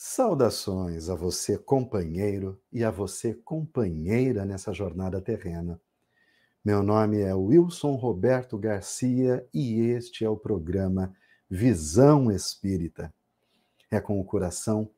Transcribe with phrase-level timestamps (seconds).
[0.00, 5.80] Saudações a você, companheiro, e a você, companheira nessa jornada terrena.
[6.64, 11.12] Meu nome é Wilson Roberto Garcia e este é o programa
[11.50, 13.12] Visão Espírita.
[13.90, 14.88] É com o coração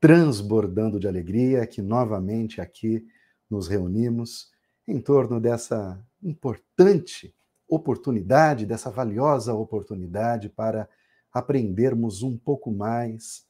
[0.00, 3.06] transbordando de alegria que novamente aqui
[3.48, 4.50] nos reunimos
[4.84, 7.32] em torno dessa importante
[7.68, 10.88] oportunidade, dessa valiosa oportunidade para
[11.32, 13.48] aprendermos um pouco mais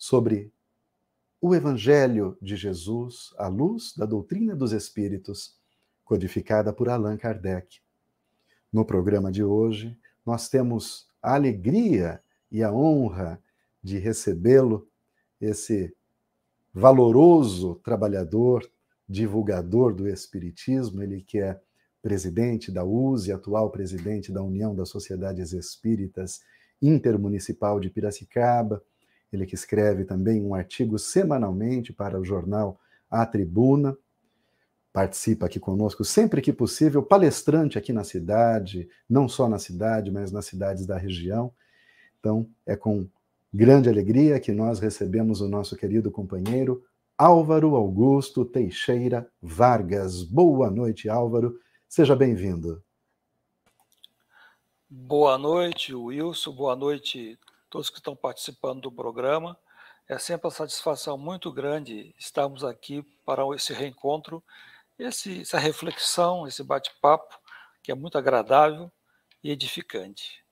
[0.00, 0.50] sobre
[1.42, 5.58] o Evangelho de Jesus à luz da doutrina dos Espíritos,
[6.02, 7.82] codificada por Allan Kardec.
[8.72, 9.94] No programa de hoje,
[10.24, 13.42] nós temos a alegria e a honra
[13.82, 14.88] de recebê-lo,
[15.38, 15.94] esse
[16.72, 18.66] valoroso trabalhador,
[19.06, 21.60] divulgador do Espiritismo, ele que é
[22.00, 26.40] presidente da USE, atual presidente da União das Sociedades Espíritas
[26.80, 28.82] Intermunicipal de Piracicaba,
[29.32, 33.96] ele que escreve também um artigo semanalmente para o jornal A Tribuna,
[34.92, 40.32] participa aqui conosco sempre que possível, palestrante aqui na cidade, não só na cidade, mas
[40.32, 41.52] nas cidades da região.
[42.18, 43.08] Então, é com
[43.52, 46.84] grande alegria que nós recebemos o nosso querido companheiro
[47.16, 50.22] Álvaro Augusto Teixeira Vargas.
[50.22, 51.58] Boa noite, Álvaro.
[51.88, 52.82] Seja bem-vindo.
[54.88, 56.52] Boa noite, Wilson.
[56.52, 57.38] Boa noite,
[57.70, 59.56] todos que estão participando do programa.
[60.08, 64.42] É sempre uma satisfação muito grande estarmos aqui para esse reencontro,
[64.98, 67.38] esse, essa reflexão, esse bate-papo,
[67.82, 68.90] que é muito agradável
[69.42, 70.44] e edificante.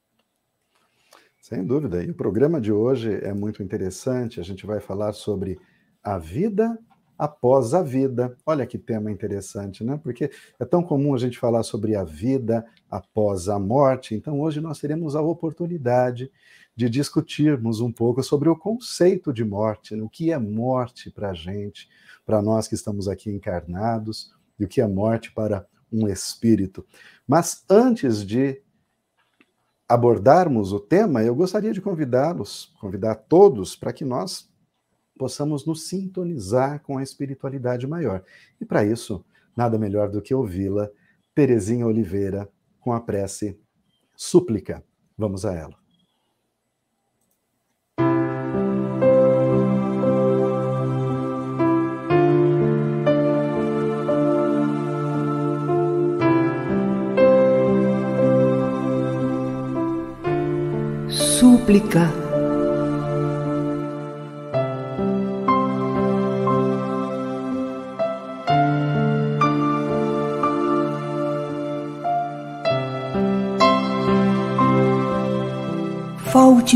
[1.40, 2.02] Sem dúvida.
[2.04, 4.38] E o programa de hoje é muito interessante.
[4.38, 5.58] A gente vai falar sobre
[6.02, 6.78] a vida
[7.18, 8.36] após a vida.
[8.46, 9.98] Olha que tema interessante, né?
[10.00, 14.14] Porque é tão comum a gente falar sobre a vida após a morte.
[14.14, 16.30] Então, hoje nós teremos a oportunidade
[16.76, 20.02] de discutirmos um pouco sobre o conceito de morte, né?
[20.02, 21.88] o que é morte para a gente,
[22.24, 26.86] para nós que estamos aqui encarnados, e o que é morte para um espírito.
[27.26, 28.62] Mas antes de
[29.88, 34.47] abordarmos o tema, eu gostaria de convidá-los, convidar todos, para que nós
[35.18, 38.24] possamos nos sintonizar com a espiritualidade maior.
[38.60, 39.24] E para isso,
[39.56, 40.88] nada melhor do que ouvi-la,
[41.34, 42.48] Terezinha Oliveira,
[42.80, 43.58] com a prece
[44.16, 44.82] Súplica.
[45.16, 45.76] Vamos a ela.
[61.68, 62.27] súplica.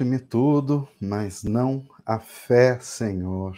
[0.00, 3.54] Falte-me tudo, mas não a fé, Senhor.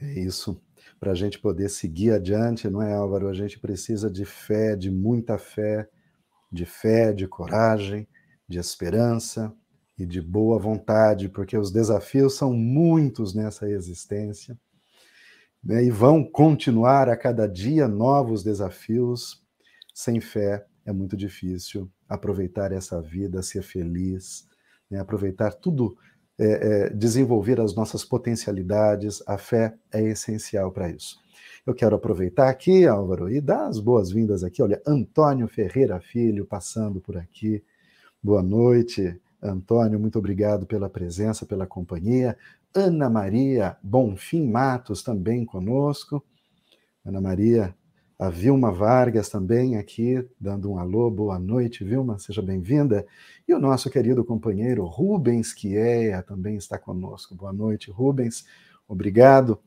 [0.00, 0.58] É isso.
[0.98, 3.28] Para a gente poder seguir adiante, não é, Álvaro?
[3.28, 5.86] A gente precisa de fé, de muita fé,
[6.50, 8.08] de fé, de coragem,
[8.48, 9.54] de esperança
[9.98, 14.58] e de boa vontade, porque os desafios são muitos nessa existência
[15.62, 15.84] né?
[15.84, 19.44] e vão continuar a cada dia novos desafios.
[19.92, 24.50] Sem fé é muito difícil aproveitar essa vida, ser feliz
[24.92, 25.96] né, aproveitar tudo
[26.38, 29.22] é, é, desenvolver as nossas potencialidades.
[29.26, 31.18] A fé é essencial para isso.
[31.66, 34.62] Eu quero aproveitar aqui, Álvaro, e dar as boas-vindas aqui.
[34.62, 37.64] Olha, Antônio Ferreira Filho passando por aqui.
[38.22, 39.98] Boa noite, Antônio.
[39.98, 42.36] Muito obrigado pela presença, pela companhia.
[42.74, 46.22] Ana Maria Bonfim Matos também conosco.
[47.04, 47.74] Ana Maria,
[48.22, 53.04] a Vilma Vargas também aqui, dando um alô, boa noite, Vilma, seja bem-vinda.
[53.48, 57.34] E o nosso querido companheiro Rubens Quieia também está conosco.
[57.34, 58.46] Boa noite, Rubens.
[58.86, 59.58] Obrigado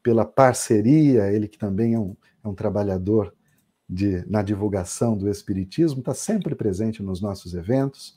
[0.00, 3.34] pela parceria, ele que também é um, é um trabalhador
[3.90, 8.16] de, na divulgação do Espiritismo, está sempre presente nos nossos eventos.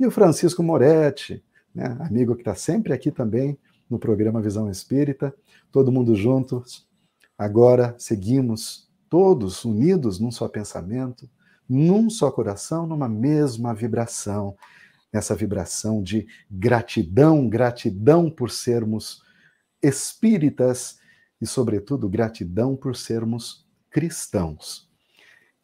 [0.00, 3.56] E o Francisco Moretti, né, amigo que está sempre aqui também
[3.88, 5.32] no programa Visão Espírita,
[5.70, 6.88] todo mundo juntos.
[7.38, 11.28] Agora seguimos todos unidos num só pensamento,
[11.68, 14.56] num só coração, numa mesma vibração.
[15.12, 19.22] Essa vibração de gratidão, gratidão por sermos
[19.82, 20.98] espíritas
[21.40, 24.88] e, sobretudo, gratidão por sermos cristãos.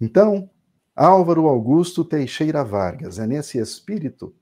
[0.01, 0.49] Então,
[0.97, 4.35] Álvaro Augusto Teixeira Vargas, é nesse espírito,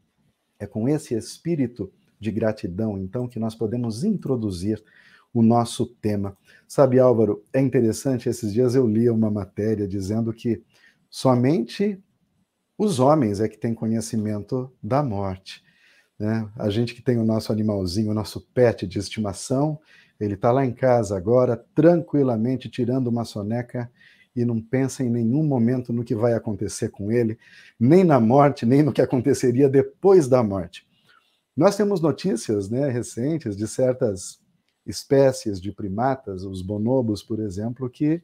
[0.59, 4.83] é com esse espírito de gratidão, então, que nós podemos introduzir
[5.33, 6.37] o nosso tema.
[6.69, 10.63] Sabe, Álvaro, é interessante, esses dias eu li uma matéria dizendo que
[11.09, 12.03] somente
[12.77, 15.63] os homens é que têm conhecimento da morte.
[16.19, 16.49] Né?
[16.57, 19.79] A gente que tem o nosso animalzinho, o nosso pet de estimação,
[20.19, 23.91] ele está lá em casa agora, tranquilamente tirando uma soneca
[24.35, 27.39] e não pensa em nenhum momento no que vai acontecer com ele,
[27.79, 30.87] nem na morte, nem no que aconteceria depois da morte.
[31.57, 34.42] Nós temos notícias né, recentes de certas
[34.87, 38.23] espécies de primatas, os bonobos, por exemplo, que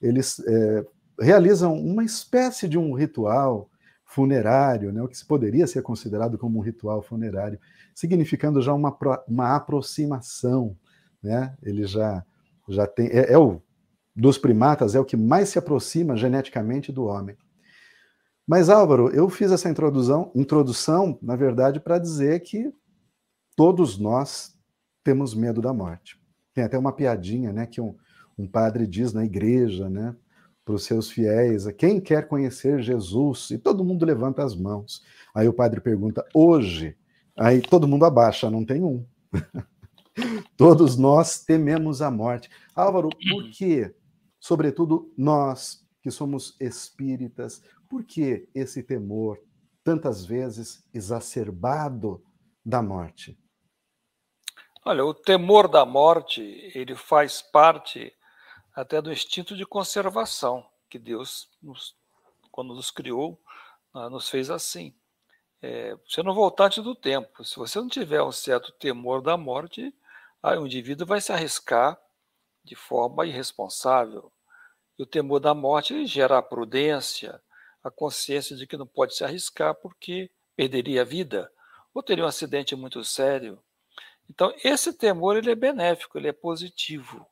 [0.00, 0.86] eles é,
[1.20, 3.70] realizam uma espécie de um ritual
[4.04, 7.58] funerário, né, o que poderia ser considerado como um ritual funerário,
[7.94, 8.96] significando já uma,
[9.26, 10.76] uma aproximação.
[11.22, 11.56] Né?
[11.62, 12.24] Ele já,
[12.68, 13.08] já tem.
[13.08, 13.60] É, é o
[14.16, 17.36] dos primatas, é o que mais se aproxima geneticamente do homem.
[18.46, 22.72] Mas, Álvaro, eu fiz essa introdução, introdução na verdade, para dizer que
[23.56, 24.53] todos nós
[25.04, 26.18] temos medo da morte.
[26.54, 27.94] Tem até uma piadinha, né, que um,
[28.38, 30.16] um padre diz na igreja, né,
[30.64, 33.50] para os seus fiéis, quem quer conhecer Jesus?
[33.50, 35.02] E todo mundo levanta as mãos.
[35.34, 36.96] Aí o padre pergunta, hoje?
[37.36, 39.04] Aí todo mundo abaixa, não tem um.
[40.56, 42.48] Todos nós tememos a morte.
[42.74, 43.92] Álvaro, por que,
[44.40, 49.38] sobretudo nós que somos espíritas, por que esse temor,
[49.82, 52.22] tantas vezes exacerbado
[52.64, 53.38] da morte?
[54.86, 56.42] Olha, o temor da morte,
[56.74, 58.14] ele faz parte
[58.74, 61.96] até do instinto de conservação que Deus, nos,
[62.52, 63.40] quando nos criou,
[63.94, 64.94] ah, nos fez assim.
[65.62, 67.42] É, você não voltar antes do tempo.
[67.46, 69.90] Se você não tiver um certo temor da morte,
[70.42, 71.98] aí o indivíduo vai se arriscar
[72.62, 74.30] de forma irresponsável.
[74.98, 77.40] E o temor da morte gera a prudência,
[77.82, 81.50] a consciência de que não pode se arriscar porque perderia a vida,
[81.94, 83.63] ou teria um acidente muito sério,
[84.28, 87.26] então, esse temor ele é benéfico, ele é positivo.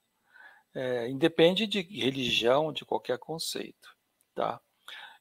[0.75, 3.95] É, independe de religião, de qualquer conceito.
[4.35, 4.61] Tá?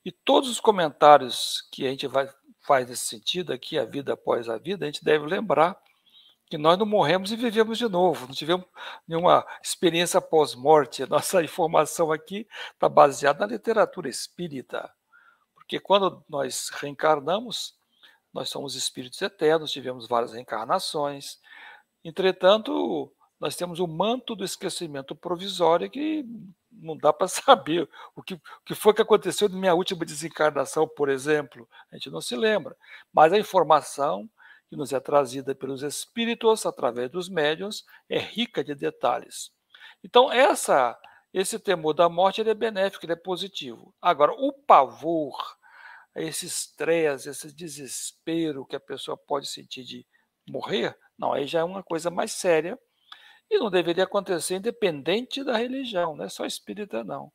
[0.03, 2.29] E todos os comentários que a gente vai,
[2.62, 5.77] faz nesse sentido, aqui, a vida após a vida, a gente deve lembrar
[6.50, 8.65] que nós não morremos e vivemos de novo, não tivemos
[9.07, 11.05] nenhuma experiência pós-morte.
[11.05, 14.91] Nossa informação aqui está baseada na literatura espírita.
[15.53, 17.75] Porque quando nós reencarnamos,
[18.33, 21.38] nós somos espíritos eternos, tivemos várias reencarnações,
[22.03, 26.25] Entretanto, nós temos o manto do esquecimento provisório que
[26.71, 30.88] não dá para saber o que, o que foi que aconteceu na minha última desencarnação,
[30.88, 31.67] por exemplo.
[31.91, 32.75] A gente não se lembra.
[33.13, 34.29] Mas a informação
[34.67, 39.51] que nos é trazida pelos espíritos através dos médiuns é rica de detalhes.
[40.03, 40.97] Então, essa,
[41.33, 43.93] esse temor da morte é benéfico, é positivo.
[44.01, 45.35] Agora, o pavor,
[46.15, 50.06] esse estresse, esse desespero que a pessoa pode sentir de
[50.48, 52.77] morrer, não, aí já é uma coisa mais séria
[53.50, 57.32] e não deveria acontecer independente da religião, não é só espírita, não.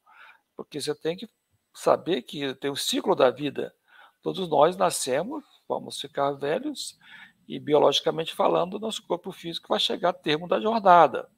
[0.56, 1.28] Porque você tem que
[1.74, 3.74] saber que tem o ciclo da vida.
[4.22, 6.98] Todos nós nascemos, vamos ficar velhos
[7.46, 11.30] e, biologicamente falando, nosso corpo físico vai chegar ao termo da jornada.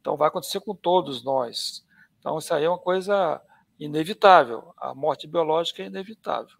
[0.00, 1.84] Então, vai acontecer com todos nós.
[2.18, 3.42] Então, isso aí é uma coisa
[3.80, 4.72] inevitável.
[4.76, 6.56] A morte biológica é inevitável.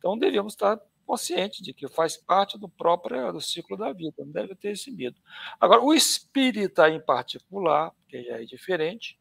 [0.00, 4.30] Então, devemos estar consciente de que faz parte do próprio do ciclo da vida, não
[4.32, 5.20] deve ter esse medo.
[5.60, 9.18] Agora, o espírita em particular, que já é diferente,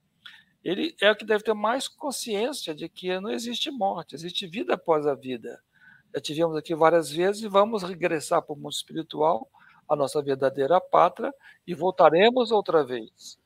[0.64, 4.76] ele é o que deve ter mais consciência de que não existe morte, existe vida
[4.76, 5.62] após a vida.
[6.14, 9.50] Já tivemos aqui várias vezes e vamos regressar para o mundo espiritual
[9.88, 11.34] a nossa verdadeira pátria
[11.66, 13.40] e voltaremos outra vez.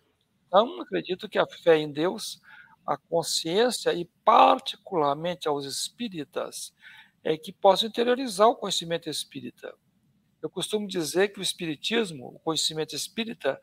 [0.47, 2.41] Então, acredito que a fé em Deus,
[2.85, 6.73] a consciência e particularmente aos espíritas,
[7.23, 9.73] é que possam interiorizar o conhecimento espírita.
[10.41, 13.59] Eu costumo dizer que o espiritismo, o conhecimento espírita,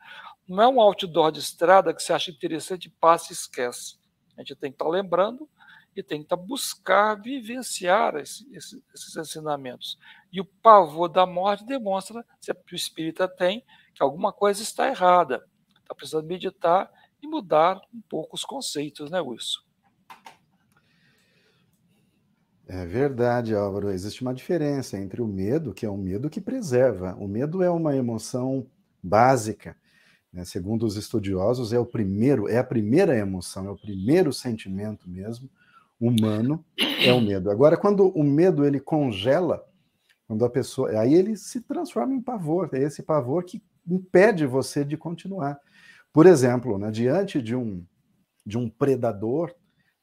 [0.47, 3.99] não é um outdoor de estrada que você acha interessante, passa e esquece.
[4.35, 5.47] A gente tem que estar lembrando
[5.95, 9.99] e tem que estar buscar vivenciar esse, esse, esses ensinamentos.
[10.31, 13.63] E o pavor da morte demonstra que o espírita tem
[13.93, 15.45] que alguma coisa está errada.
[15.81, 16.89] Está precisando meditar
[17.21, 19.61] e mudar um pouco os conceitos, né, Wilson?
[22.73, 23.91] É verdade, Álvaro.
[23.91, 27.13] Existe uma diferença entre o medo, que é um medo que preserva.
[27.19, 28.65] O medo é uma emoção
[29.03, 29.75] básica.
[30.31, 30.45] Né?
[30.45, 35.49] Segundo os estudiosos, é o primeiro, é a primeira emoção, é o primeiro sentimento mesmo
[35.99, 36.63] humano,
[37.05, 37.51] é o medo.
[37.51, 39.67] Agora, quando o medo ele congela,
[40.25, 42.69] quando a pessoa, aí ele se transforma em pavor.
[42.71, 45.59] É esse pavor que impede você de continuar.
[46.13, 47.83] Por exemplo, né, diante de um
[48.45, 49.53] de um predador,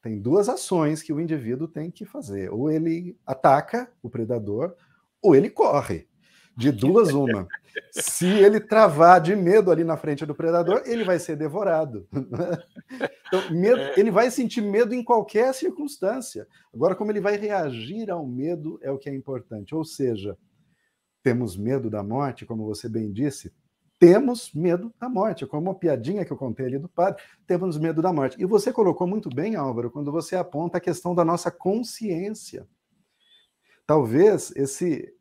[0.01, 2.51] tem duas ações que o indivíduo tem que fazer.
[2.51, 4.75] Ou ele ataca o predador,
[5.21, 6.07] ou ele corre.
[6.55, 7.47] De duas, uma.
[7.91, 12.07] Se ele travar de medo ali na frente do predador, ele vai ser devorado.
[13.27, 13.99] Então, medo, é.
[13.99, 16.47] ele vai sentir medo em qualquer circunstância.
[16.73, 19.75] Agora, como ele vai reagir ao medo é o que é importante.
[19.75, 20.35] Ou seja,
[21.21, 23.53] temos medo da morte, como você bem disse,
[23.99, 25.45] temos medo da morte.
[25.45, 28.41] Como uma piadinha que eu contei ali do padre, temos medo da morte.
[28.41, 32.65] E você colocou muito bem, Álvaro, quando você aponta a questão da nossa consciência.
[33.85, 35.13] Talvez esse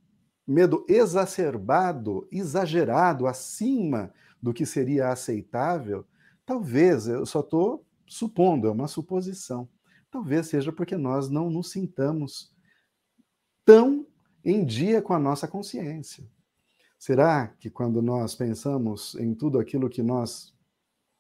[0.46, 6.06] medo exacerbado, exagerado, acima do que seria aceitável,
[6.46, 9.68] talvez, eu só estou supondo, é uma suposição.
[10.10, 12.50] Talvez seja porque nós não nos sintamos
[13.64, 14.06] tão
[14.44, 16.24] em dia com a nossa consciência.
[16.98, 20.52] Será que quando nós pensamos em tudo aquilo que nós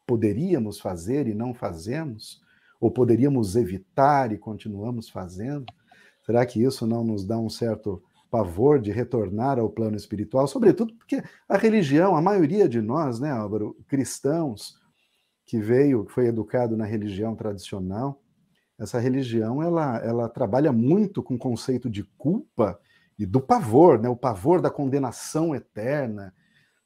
[0.06, 2.40] poderíamos fazer e não fazemos,
[2.80, 5.66] ou poderíamos evitar e continuamos fazendo,
[6.24, 10.46] será que isso não nos dá um certo pavor de retornar ao plano espiritual?
[10.46, 14.76] Sobretudo porque a religião, a maioria de nós, né, Álvaro, cristãos,
[15.46, 18.20] que veio, foi educado na religião tradicional,
[18.78, 22.78] essa religião ela, ela trabalha muito com o conceito de culpa
[23.18, 24.08] e do pavor, né?
[24.08, 26.32] o pavor da condenação eterna,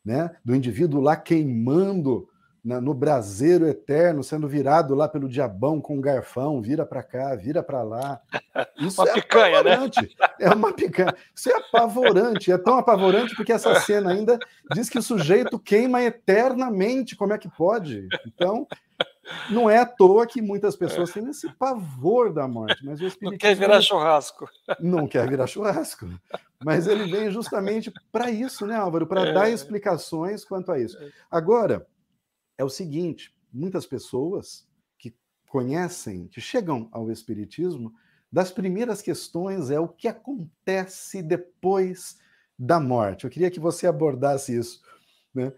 [0.04, 0.34] né?
[0.44, 2.28] do indivíduo lá queimando
[2.64, 7.34] na, no braseiro eterno, sendo virado lá pelo diabão com um garfão, vira para cá,
[7.34, 8.20] vira para lá.
[8.78, 9.72] Isso uma é picanha, né?
[9.72, 10.16] apavorante.
[10.18, 10.28] né?
[10.40, 11.14] É uma picanha.
[11.34, 12.52] Isso é apavorante.
[12.52, 14.38] É tão apavorante porque essa cena ainda
[14.72, 17.16] diz que o sujeito queima eternamente.
[17.16, 18.06] Como é que pode?
[18.26, 18.66] Então,
[19.50, 23.36] não é à toa que muitas pessoas têm esse pavor da morte, mas o Não
[23.36, 24.48] quer virar churrasco.
[24.80, 26.08] Não quer virar churrasco.
[26.64, 29.06] Mas ele vem justamente para isso, né, Álvaro?
[29.06, 29.32] Para é.
[29.32, 30.98] dar explicações quanto a isso.
[30.98, 31.10] É.
[31.30, 31.86] Agora,
[32.58, 34.66] é o seguinte: muitas pessoas
[34.98, 35.14] que
[35.48, 37.94] conhecem, que chegam ao Espiritismo,
[38.30, 42.18] das primeiras questões é o que acontece depois
[42.58, 43.24] da morte.
[43.24, 44.80] Eu queria que você abordasse isso.
[45.34, 45.52] Né?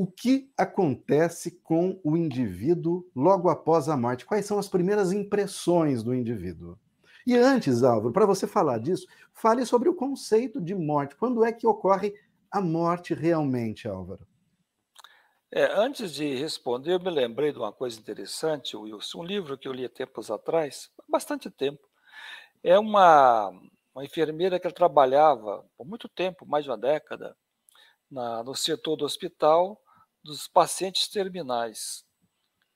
[0.00, 4.24] O que acontece com o indivíduo logo após a morte?
[4.24, 6.78] Quais são as primeiras impressões do indivíduo?
[7.26, 11.16] E antes, Álvaro, para você falar disso, fale sobre o conceito de morte.
[11.16, 12.14] Quando é que ocorre
[12.50, 14.26] a morte realmente, Álvaro?
[15.52, 19.68] É, antes de responder, eu me lembrei de uma coisa interessante, Wilson, um livro que
[19.68, 21.86] eu li há tempos atrás, bastante tempo.
[22.64, 23.50] É uma,
[23.94, 27.36] uma enfermeira que trabalhava por muito tempo, mais de uma década,
[28.10, 29.78] na, no setor do hospital,
[30.22, 32.04] dos pacientes terminais.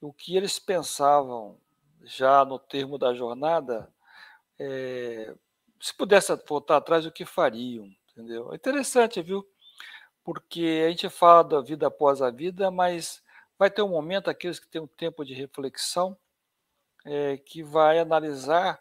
[0.00, 1.58] O que eles pensavam
[2.02, 3.92] já no termo da jornada,
[4.58, 5.34] é,
[5.80, 7.88] se pudesse voltar atrás, o que fariam?
[8.10, 8.52] Entendeu?
[8.52, 9.46] É interessante, viu?
[10.22, 13.22] Porque a gente fala da vida após a vida, mas
[13.58, 16.16] vai ter um momento, aqueles que têm um tempo de reflexão,
[17.04, 18.80] é, que vai analisar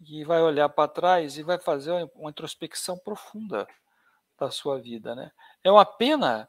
[0.00, 3.66] e vai olhar para trás e vai fazer uma introspecção profunda
[4.38, 5.14] da sua vida.
[5.14, 5.32] Né?
[5.64, 6.48] É uma pena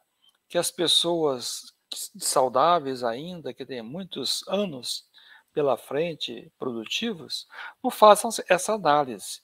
[0.50, 1.74] que as pessoas
[2.18, 5.08] saudáveis ainda, que têm muitos anos
[5.53, 7.48] pela frente, produtivos,
[7.84, 9.41] não façam essa análise.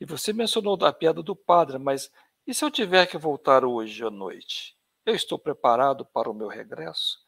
[0.00, 2.10] E você mencionou a piada do padre, mas
[2.46, 4.76] e se eu tiver que voltar hoje à noite?
[5.04, 7.18] Eu estou preparado para o meu regresso?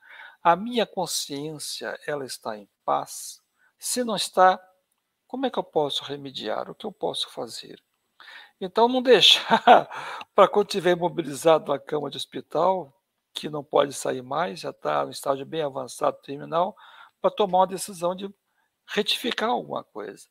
[0.43, 3.41] A minha consciência, ela está em paz?
[3.79, 4.61] Se não está,
[5.27, 6.71] como é que eu posso remediar?
[6.71, 7.83] O que eu posso fazer?
[8.61, 9.89] Então, não deixar
[10.35, 12.93] para quando estiver imobilizado na cama de hospital,
[13.33, 16.77] que não pode sair mais, já está no estágio bem avançado terminal,
[17.21, 18.29] para tomar uma decisão de
[18.87, 20.27] retificar alguma coisa.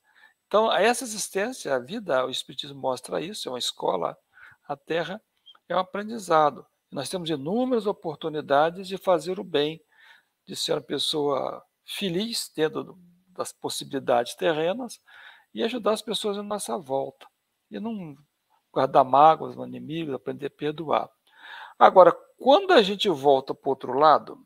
[0.45, 4.17] Então, essa existência, a vida, o Espiritismo mostra isso, é uma escola,
[4.67, 5.21] a Terra
[5.69, 6.65] é um aprendizado.
[6.91, 9.81] Nós temos inúmeras oportunidades de fazer o bem,
[10.45, 14.99] de ser uma pessoa feliz dentro das possibilidades terrenas
[15.53, 17.27] e ajudar as pessoas à nossa volta.
[17.69, 18.15] E não
[18.71, 21.09] guardar mágoas no inimigo, aprender a perdoar.
[21.77, 24.45] Agora, quando a gente volta para o outro lado,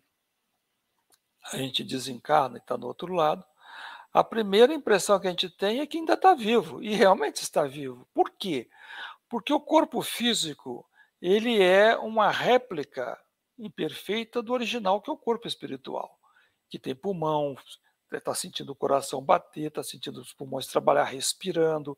[1.52, 3.46] a gente desencarna e está no outro lado,
[4.14, 7.64] a primeira impressão que a gente tem é que ainda está vivo, e realmente está
[7.64, 8.08] vivo.
[8.14, 8.70] Por quê?
[9.30, 10.86] Porque o corpo físico
[11.22, 13.18] ele é uma réplica
[13.58, 16.20] imperfeita do original, que é o corpo espiritual,
[16.70, 17.56] que tem pulmão,
[18.12, 21.98] está sentindo o coração bater, está sentindo os pulmões trabalhar respirando.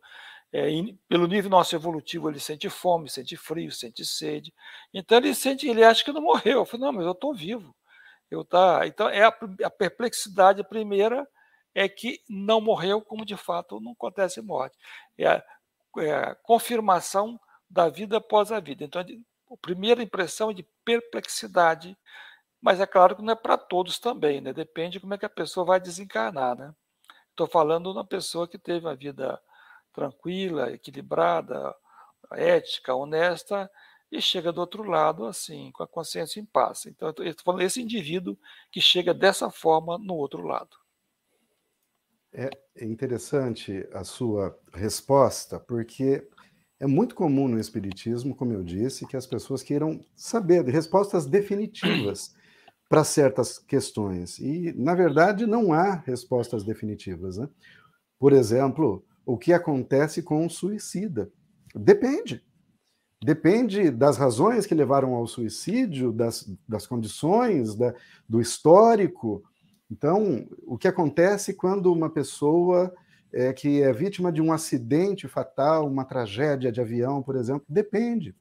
[0.54, 0.68] É,
[1.10, 4.54] pelo nível nosso evolutivo, ele sente fome, sente frio, sente sede.
[4.94, 6.60] Então ele sente, ele acha que não morreu.
[6.60, 7.76] Eu falei, não, mas eu estou vivo.
[8.30, 8.86] Eu tá.
[8.86, 11.28] Então é a, a perplexidade primeira
[11.74, 14.78] é que não morreu, como de fato não acontece morte.
[15.18, 15.44] É a,
[15.98, 18.84] é a confirmação da vida após a vida.
[18.84, 21.98] Então, a primeira impressão é de perplexidade,
[22.62, 24.54] mas é claro que não é para todos também, né?
[24.54, 26.74] Depende de como é que a pessoa vai desencarnar, né?
[27.32, 29.42] Estou falando de uma pessoa que teve uma vida
[29.94, 31.76] tranquila, equilibrada,
[32.32, 33.70] ética, honesta,
[34.12, 36.86] e chega do outro lado assim, com a consciência em paz.
[36.86, 38.38] Então, eu estou falando desse indivíduo
[38.72, 40.78] que chega dessa forma no outro lado.
[42.32, 42.50] É
[42.82, 46.28] interessante a sua resposta, porque
[46.80, 52.36] é muito comum no Espiritismo, como eu disse, que as pessoas queiram saber respostas definitivas
[52.90, 54.40] para certas questões.
[54.40, 57.38] E, na verdade, não há respostas definitivas.
[57.38, 57.48] Né?
[58.20, 61.32] Por exemplo, o que acontece com o suicida?
[61.76, 62.44] Depende.
[63.24, 67.94] Depende das razões que levaram ao suicídio, das, das condições, da,
[68.28, 69.44] do histórico.
[69.90, 72.94] Então, o que acontece quando uma pessoa
[73.32, 78.36] é, que é vítima de um acidente fatal, uma tragédia de avião, por exemplo, depende.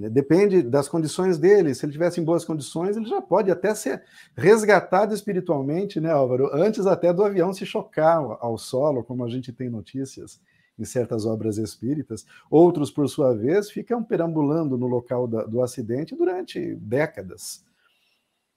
[0.00, 1.74] Né, depende das condições dele.
[1.74, 4.02] Se ele tivesse em boas condições, ele já pode até ser
[4.34, 6.48] resgatado espiritualmente, né, Álvaro?
[6.54, 10.40] Antes até do avião se chocar ao solo, como a gente tem notícias
[10.78, 12.24] em certas obras espíritas.
[12.50, 17.62] Outros, por sua vez, ficam perambulando no local da, do acidente durante décadas.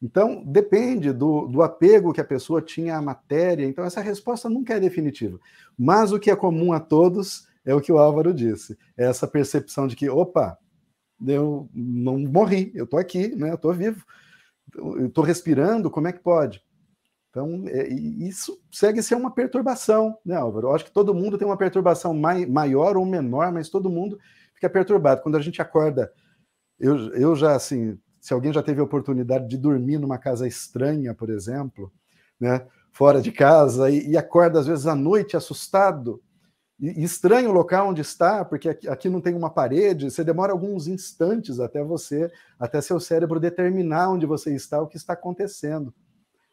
[0.02, 3.66] Então, depende do, do, apego que a pessoa tinha à matéria.
[3.66, 5.38] Então, essa resposta nunca é definitiva.
[5.78, 9.28] Mas o que é comum a todos é o que o Álvaro disse: é essa
[9.28, 10.58] percepção de que, opa,
[11.26, 14.06] eu não morri, eu estou aqui, né, eu estou vivo,
[14.76, 16.62] eu estou respirando, como é que pode?
[17.30, 20.68] Então, é, isso segue a ser uma perturbação, né, Álvaro?
[20.68, 24.20] Eu acho que todo mundo tem uma perturbação mai, maior ou menor, mas todo mundo
[24.54, 25.24] fica perturbado.
[25.24, 26.14] Quando a gente acorda,
[26.80, 31.16] eu, eu já, assim, se alguém já teve a oportunidade de dormir numa casa estranha,
[31.16, 31.92] por exemplo,
[32.40, 36.22] né, fora de casa, e, e acorda às vezes à noite assustado,
[36.80, 40.88] e, estranho o local onde está, porque aqui, não tem uma parede, você demora alguns
[40.88, 45.94] instantes até você, até seu cérebro determinar onde você está, o que está acontecendo.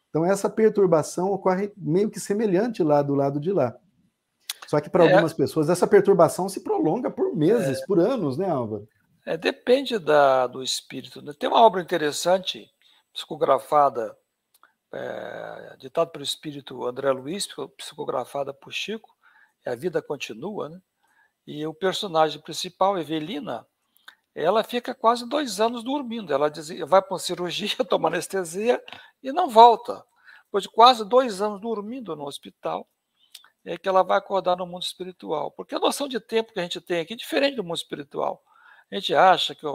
[0.09, 3.76] Então essa perturbação ocorre meio que semelhante lá do lado de lá.
[4.66, 5.11] Só que para é.
[5.11, 7.87] algumas pessoas essa perturbação se prolonga por meses, é.
[7.87, 8.88] por anos, né, Álvaro?
[9.26, 11.22] É, depende da, do espírito.
[11.22, 11.33] Né?
[11.38, 12.68] Tem uma obra interessante,
[13.12, 14.16] psicografada,
[14.92, 19.11] é, ditada pelo espírito André Luiz, psicografada por Chico,
[19.66, 20.80] A Vida Continua, né?
[21.46, 23.66] e o personagem principal, Evelina,
[24.34, 26.32] ela fica quase dois anos dormindo.
[26.32, 28.82] Ela diz, vai para uma cirurgia, toma anestesia
[29.22, 30.04] e não volta.
[30.44, 32.88] Depois de quase dois anos dormindo no hospital,
[33.64, 35.50] é que ela vai acordar no mundo espiritual.
[35.50, 38.42] Porque a noção de tempo que a gente tem aqui é diferente do mundo espiritual.
[38.90, 39.66] A gente acha que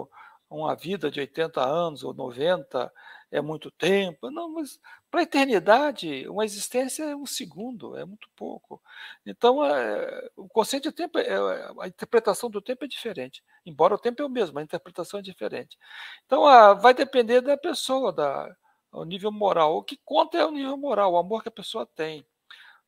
[0.49, 2.91] uma vida de 80 anos ou 90
[3.31, 4.31] é muito tempo.
[4.31, 4.79] Não, mas
[5.15, 8.81] para a eternidade, uma existência é um segundo, é muito pouco.
[9.25, 11.37] Então, é, o conceito de tempo, é,
[11.79, 13.41] a interpretação do tempo é diferente.
[13.65, 15.77] Embora o tempo é o mesmo, a interpretação é diferente.
[16.25, 18.53] Então, a, vai depender da pessoa, da,
[19.05, 19.77] nível moral.
[19.77, 22.27] O que conta é o nível moral, o amor que a pessoa tem.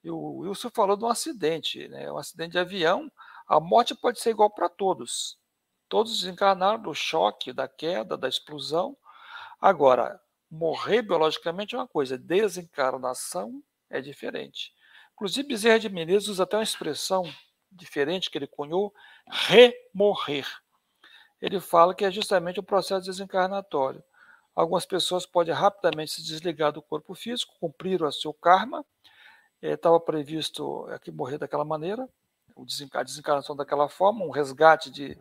[0.04, 2.12] E o Wilson falou de um acidente, né?
[2.12, 3.10] um acidente de avião.
[3.48, 5.40] A morte pode ser igual para todos.
[5.88, 8.98] Todos desencarnaram do choque, da queda, da explosão.
[9.62, 14.74] Agora, morrer biologicamente é uma coisa, desencarnação é diferente.
[15.14, 17.24] Inclusive, Bezerra de Menezes usa até uma expressão
[17.72, 18.94] diferente que ele cunhou,
[19.28, 20.48] remorrer.
[21.42, 24.04] Ele fala que é justamente o processo desencarnatório.
[24.56, 28.86] Algumas pessoas podem rapidamente se desligar do corpo físico, cumprir o seu karma,
[29.62, 32.08] estava eh, previsto aqui morrer daquela maneira,
[32.94, 35.18] a desencarnação daquela forma, um resgate de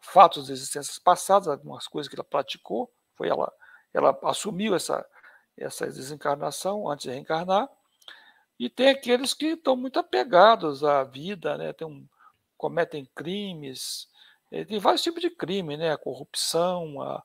[0.00, 3.52] fatos de existências passadas, algumas coisas que ela praticou, foi ela,
[3.92, 5.04] ela assumiu essa,
[5.56, 7.68] essa desencarnação antes de reencarnar,
[8.58, 11.72] e tem aqueles que estão muito apegados à vida, né?
[11.72, 12.06] tem um,
[12.58, 14.06] cometem crimes,
[14.50, 15.92] tem vários tipos de crime, né?
[15.92, 17.22] a corrupção, a,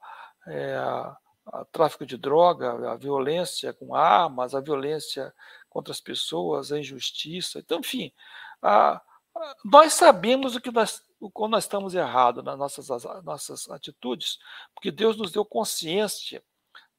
[0.48, 5.34] é, a, a tráfico de droga, a violência com armas, a violência
[5.70, 7.60] contra as pessoas, a injustiça.
[7.60, 8.14] Então, enfim,
[8.62, 9.02] a,
[9.64, 12.88] nós sabemos o que nós, quando nós estamos errados nas nossas,
[13.24, 14.40] nossas atitudes,
[14.74, 16.42] porque Deus nos deu consciência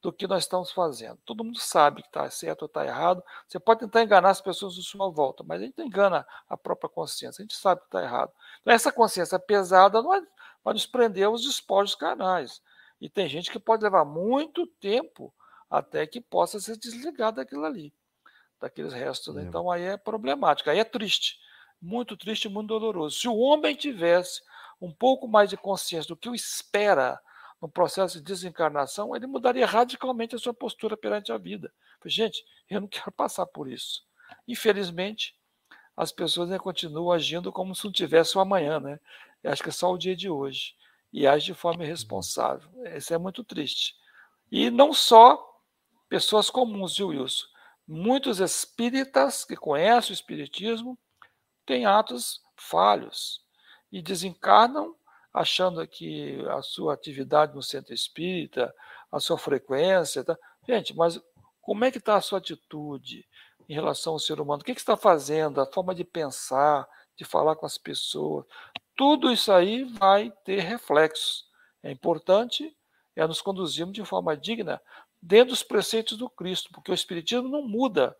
[0.01, 1.17] do que nós estamos fazendo.
[1.25, 3.23] Todo mundo sabe que está certo ou está errado.
[3.47, 6.89] Você pode tentar enganar as pessoas à sua volta, mas a gente engana a própria
[6.89, 7.41] consciência.
[7.41, 8.31] A gente sabe que está errado.
[8.61, 10.21] Então, essa consciência pesada vai,
[10.63, 12.61] vai nos prender aos despojos carnais.
[12.99, 15.33] E tem gente que pode levar muito tempo
[15.69, 17.93] até que possa ser desligado daquilo ali,
[18.59, 19.35] daqueles restos.
[19.35, 19.43] Né?
[19.43, 21.37] Então aí é problemático, aí é triste,
[21.81, 23.19] muito triste e muito doloroso.
[23.19, 24.41] Se o homem tivesse
[24.81, 27.19] um pouco mais de consciência do que o espera
[27.61, 31.73] no processo de desencarnação, ele mudaria radicalmente a sua postura perante a vida.
[32.05, 34.03] Gente, eu não quero passar por isso.
[34.47, 35.35] Infelizmente,
[35.95, 38.99] as pessoas né, continuam agindo como se não tivesse o amanhã, né?
[39.43, 40.75] Eu acho que é só o dia de hoje.
[41.11, 42.69] E age de forma irresponsável.
[42.95, 43.95] Isso é muito triste.
[44.51, 45.43] E não só
[46.07, 47.45] pessoas comuns, viu, Wilson?
[47.87, 50.97] Muitos espíritas que conhecem o espiritismo
[51.65, 53.41] têm atos falhos
[53.91, 54.95] e desencarnam
[55.33, 58.73] achando que a sua atividade no centro espírita,
[59.11, 60.23] a sua frequência.
[60.23, 60.37] Tá?
[60.67, 61.19] Gente, mas
[61.61, 63.27] como é que está a sua atitude
[63.67, 64.61] em relação ao ser humano?
[64.61, 65.61] O que, que você está fazendo?
[65.61, 68.45] A forma de pensar, de falar com as pessoas.
[68.95, 71.45] Tudo isso aí vai ter reflexos.
[71.83, 72.75] É importante
[73.15, 74.79] é nos conduzirmos de forma digna
[75.21, 78.15] dentro dos preceitos do Cristo, porque o Espiritismo não muda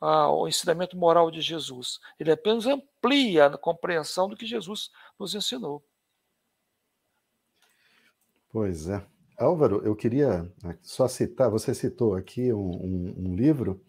[0.00, 1.98] ah, o ensinamento moral de Jesus.
[2.18, 5.82] Ele apenas amplia a compreensão do que Jesus nos ensinou.
[8.52, 9.02] Pois é.
[9.38, 13.80] Álvaro, eu queria né, só citar, você citou aqui um, um, um livro,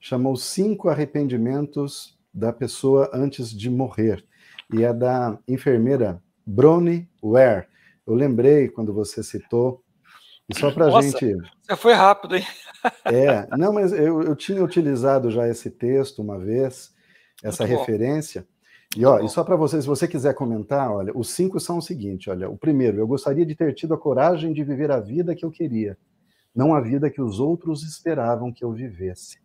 [0.00, 4.24] chamou Cinco Arrependimentos da Pessoa Antes de Morrer,
[4.72, 7.66] e é da enfermeira Brony Ware.
[8.06, 9.84] Eu lembrei quando você citou,
[10.48, 11.36] e só para a gente.
[11.62, 12.44] Você foi rápido, hein?
[13.04, 16.94] É, não, mas eu, eu tinha utilizado já esse texto uma vez,
[17.42, 18.42] essa Muito referência.
[18.42, 18.57] Bom.
[18.96, 21.82] E, ó, e só para você, se você quiser comentar, olha, os cinco são o
[21.82, 25.34] seguinte: olha, o primeiro, eu gostaria de ter tido a coragem de viver a vida
[25.34, 25.96] que eu queria,
[26.54, 29.38] não a vida que os outros esperavam que eu vivesse.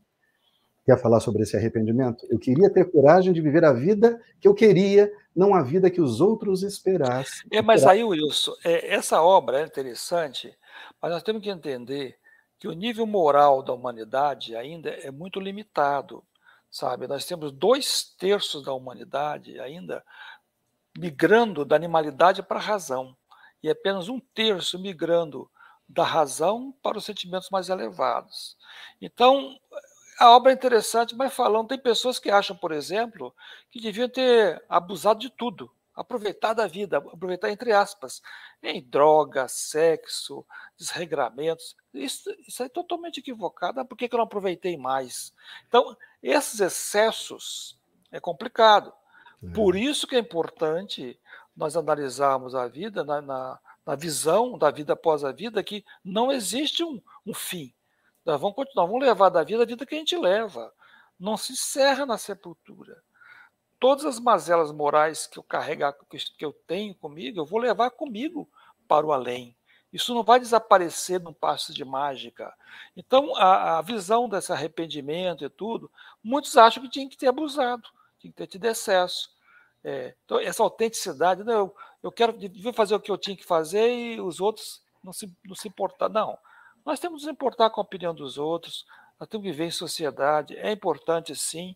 [0.86, 2.26] Quer falar sobre esse arrependimento?
[2.30, 6.02] Eu queria ter coragem de viver a vida que eu queria, não a vida que
[6.02, 7.48] os outros esperassem.
[7.52, 10.54] É, mas aí, Wilson, é, essa obra é interessante,
[11.02, 12.18] mas nós temos que entender
[12.60, 16.22] que o nível moral da humanidade ainda é muito limitado
[16.74, 17.08] sabe?
[17.08, 20.04] Nós temos dois terços da humanidade ainda
[20.98, 23.16] migrando da animalidade para a razão
[23.62, 25.50] e apenas um terço migrando
[25.88, 28.58] da razão para os sentimentos mais elevados.
[29.00, 29.56] Então,
[30.20, 33.34] a obra é interessante, mas falando, tem pessoas que acham, por exemplo,
[33.70, 38.22] que deviam ter abusado de tudo, aproveitar da vida, aproveitar entre aspas,
[38.62, 40.46] em droga, sexo,
[40.78, 41.76] desregramentos.
[41.94, 43.80] Isso, isso é totalmente equivocado.
[43.80, 45.34] Ah, por que, que eu não aproveitei mais?
[45.68, 47.80] Então, esses excessos
[48.12, 48.94] é complicado.
[49.44, 49.50] É.
[49.54, 51.20] Por isso que é importante
[51.56, 56.32] nós analisarmos a vida na, na, na, visão da vida após a vida, que não
[56.32, 57.72] existe um, um fim.
[58.26, 60.74] Nós vamos continuar, vamos levar da vida a vida que a gente leva.
[61.20, 63.04] Não se encerra na sepultura
[63.84, 68.50] todas as mazelas morais que eu carregar, que eu tenho comigo, eu vou levar comigo
[68.88, 69.54] para o além.
[69.92, 72.54] Isso não vai desaparecer num passo de mágica.
[72.96, 75.92] Então, a, a, visão desse arrependimento e tudo,
[76.24, 77.84] muitos acham que tinha que ter abusado,
[78.22, 79.30] tinha que ter tido excesso.
[79.84, 83.46] É, então, essa autenticidade, não, eu, eu quero devia fazer o que eu tinha que
[83.46, 86.08] fazer e os outros não se, não se importar.
[86.08, 86.38] Não.
[86.86, 88.86] Nós temos que nos importar com a opinião dos outros,
[89.20, 91.76] nós temos que viver em sociedade, é importante sim,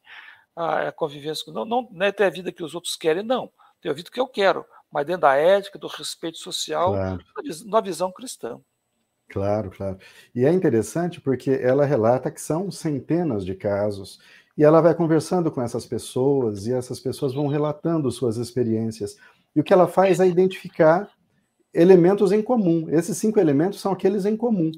[0.58, 1.52] a convivência com.
[1.52, 3.52] Não, não, não é ter a vida que os outros querem, não.
[3.82, 7.24] Ter a vida que eu quero, mas dentro da ética, do respeito social, claro.
[7.66, 8.60] na visão cristã.
[9.30, 9.98] Claro, claro.
[10.34, 14.20] E é interessante porque ela relata que são centenas de casos
[14.58, 19.18] e ela vai conversando com essas pessoas e essas pessoas vão relatando suas experiências.
[19.56, 21.12] E o que ela faz é identificar
[21.74, 22.88] elementos em comum.
[22.90, 24.72] Esses cinco elementos são aqueles em comum.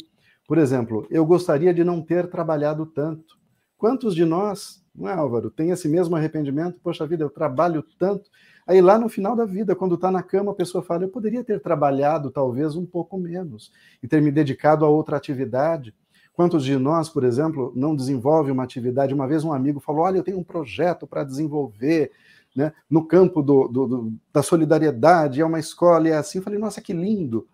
[0.48, 3.38] Por exemplo, eu gostaria de não ter trabalhado tanto.
[3.78, 5.50] Quantos de nós não é, Álvaro?
[5.50, 6.80] Tem esse mesmo arrependimento?
[6.82, 8.30] Poxa vida, eu trabalho tanto.
[8.68, 11.44] Aí lá no final da vida, quando está na cama, a pessoa fala: eu poderia
[11.44, 13.72] ter trabalhado talvez um pouco menos
[14.02, 15.94] e ter me dedicado a outra atividade.
[16.34, 19.14] Quantos de nós, por exemplo, não desenvolve uma atividade?
[19.14, 22.12] Uma vez um amigo falou: olha, eu tenho um projeto para desenvolver
[22.56, 26.38] né, no campo do, do, do, da solidariedade, é uma escola, é assim.
[26.38, 27.48] Eu falei: nossa, que lindo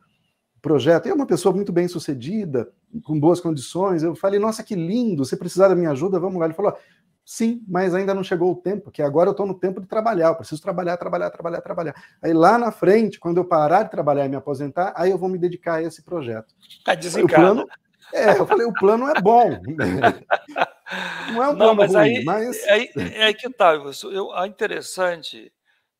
[0.65, 1.05] projeto.
[1.05, 2.71] É uma pessoa muito bem sucedida,
[3.03, 4.01] com boas condições.
[4.01, 6.45] Eu falei: nossa, que lindo, se precisar da minha ajuda, vamos lá.
[6.45, 6.75] Ele falou:
[7.25, 10.27] Sim, mas ainda não chegou o tempo, que agora eu estou no tempo de trabalhar,
[10.27, 11.95] eu preciso trabalhar, trabalhar, trabalhar, trabalhar.
[12.21, 15.27] Aí lá na frente, quando eu parar de trabalhar e me aposentar, aí eu vou
[15.27, 16.53] me dedicar a esse projeto.
[16.83, 17.67] Tá desencado.
[18.13, 19.49] É, eu falei, o plano é bom.
[21.33, 22.63] Não é um plano mas ruim, aí, mas...
[22.65, 25.51] Aí, é aí que tá, eu, a interessante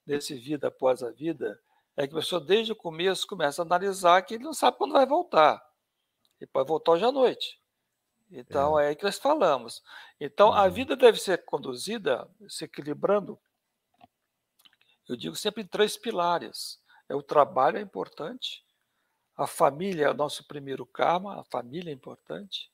[0.05, 1.59] desse vida após a vida
[1.97, 4.93] é que a pessoa desde o começo começa a analisar que ele não sabe quando
[4.93, 5.59] vai voltar.
[6.39, 7.59] Ele pode voltar hoje à noite.
[8.31, 9.83] Então, é, é aí que nós falamos.
[10.19, 10.71] Então, a uhum.
[10.71, 13.39] vida deve ser conduzida, se equilibrando,
[15.07, 16.79] eu digo sempre em três pilares.
[17.07, 18.63] É o trabalho é importante,
[19.37, 22.71] a família é o nosso primeiro karma, a família é importante,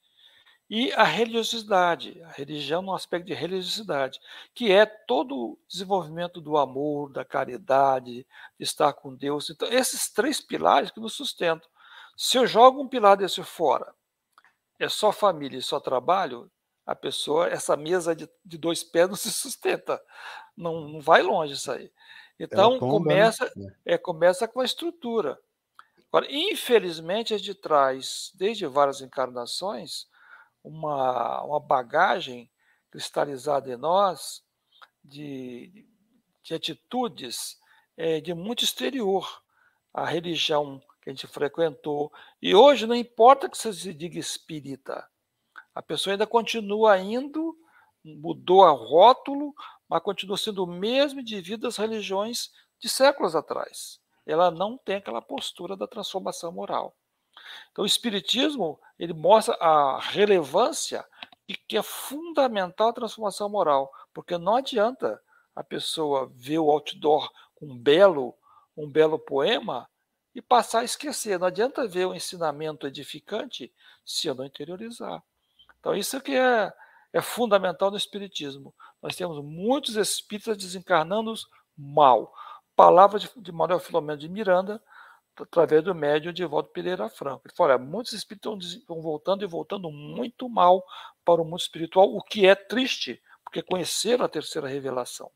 [0.69, 4.21] e a religiosidade, a religião no aspecto de religiosidade,
[4.53, 8.25] que é todo o desenvolvimento do amor, da caridade,
[8.57, 9.49] de estar com Deus.
[9.49, 11.69] Então, esses três pilares que nos sustentam.
[12.15, 13.93] Se eu jogo um pilar desse fora,
[14.81, 16.51] é só família e só trabalho,
[16.85, 20.01] a pessoa, essa mesa de, de dois pés não se sustenta.
[20.57, 21.91] Não, não vai longe isso aí.
[22.39, 23.75] Então, tomba, começa, né?
[23.85, 25.39] é, começa com a estrutura.
[26.11, 30.07] Agora, infelizmente, a gente traz, desde várias encarnações,
[30.63, 32.51] uma, uma bagagem
[32.89, 34.43] cristalizada em nós
[35.03, 35.87] de,
[36.43, 37.57] de atitudes
[37.95, 39.41] é, de muito exterior.
[39.93, 42.11] A religião que a gente frequentou.
[42.41, 45.07] E hoje não importa que você se diga espírita,
[45.73, 47.57] a pessoa ainda continua indo,
[48.03, 49.53] mudou a rótulo,
[49.87, 53.99] mas continua sendo o mesmo indivíduo das religiões de séculos atrás.
[54.25, 56.95] Ela não tem aquela postura da transformação moral.
[57.71, 61.05] Então, o Espiritismo ele mostra a relevância
[61.47, 65.21] e que é fundamental a transformação moral, porque não adianta
[65.55, 68.35] a pessoa ver o outdoor com um belo,
[68.75, 69.89] um belo poema
[70.33, 71.39] e passar a esquecer.
[71.39, 73.71] Não adianta ver o ensinamento edificante
[74.05, 75.23] se eu não interiorizar.
[75.79, 76.71] Então, isso que é,
[77.11, 78.73] é fundamental no Espiritismo.
[79.01, 81.33] Nós temos muitos espíritas desencarnando
[81.77, 82.33] mal.
[82.75, 84.81] Palavra de, de Manuel Filomeno de Miranda,
[85.35, 87.43] através do médium de Waldo Pereira Franco.
[87.45, 90.85] Ele fala, muitos espíritos estão voltando e voltando muito mal
[91.25, 95.31] para o mundo espiritual, o que é triste, porque conheceram a terceira revelação.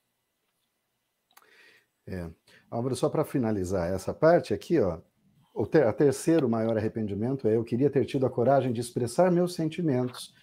[2.08, 2.30] É.
[2.76, 5.00] Álvaro, só para finalizar essa parte aqui, ó,
[5.54, 9.32] o ter, a terceiro maior arrependimento é eu queria ter tido a coragem de expressar
[9.32, 10.34] meus sentimentos.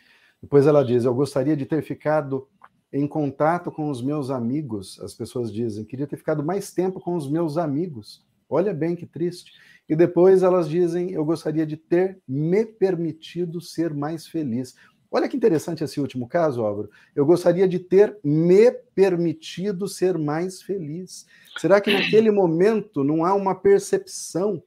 [0.41, 2.49] Depois ela diz, eu gostaria de ter ficado
[2.91, 4.99] em contato com os meus amigos.
[5.01, 8.25] As pessoas dizem, queria ter ficado mais tempo com os meus amigos.
[8.49, 9.53] Olha bem que triste.
[9.87, 14.75] E depois elas dizem, eu gostaria de ter me permitido ser mais feliz.
[15.15, 16.89] Olha que interessante esse último caso, Álvaro.
[17.15, 21.27] Eu gostaria de ter me permitido ser mais feliz.
[21.59, 24.63] Será que naquele momento não há uma percepção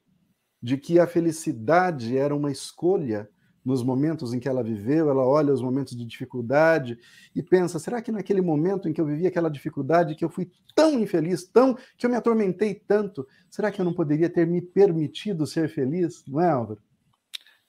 [0.62, 3.28] de que a felicidade era uma escolha
[3.66, 5.10] nos momentos em que ela viveu?
[5.10, 7.00] Ela olha os momentos de dificuldade
[7.36, 10.52] e pensa: será que naquele momento em que eu vivi aquela dificuldade, que eu fui
[10.76, 14.62] tão infeliz, tão que eu me atormentei tanto, será que eu não poderia ter me
[14.62, 16.24] permitido ser feliz?
[16.28, 16.80] Não é, Álvaro?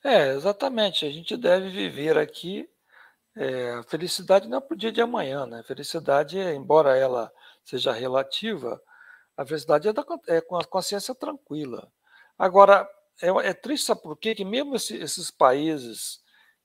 [0.06, 1.04] É, exatamente.
[1.04, 2.68] A gente deve viver aqui.
[3.36, 5.60] É, a felicidade não é para o dia de amanhã, né?
[5.60, 7.32] A felicidade, embora ela
[7.64, 8.80] seja relativa,
[9.36, 11.92] a felicidade é, da, é com a consciência tranquila.
[12.38, 12.88] Agora,
[13.22, 14.34] é, é triste, sabe por quê?
[14.34, 16.20] Que mesmo esse, esses países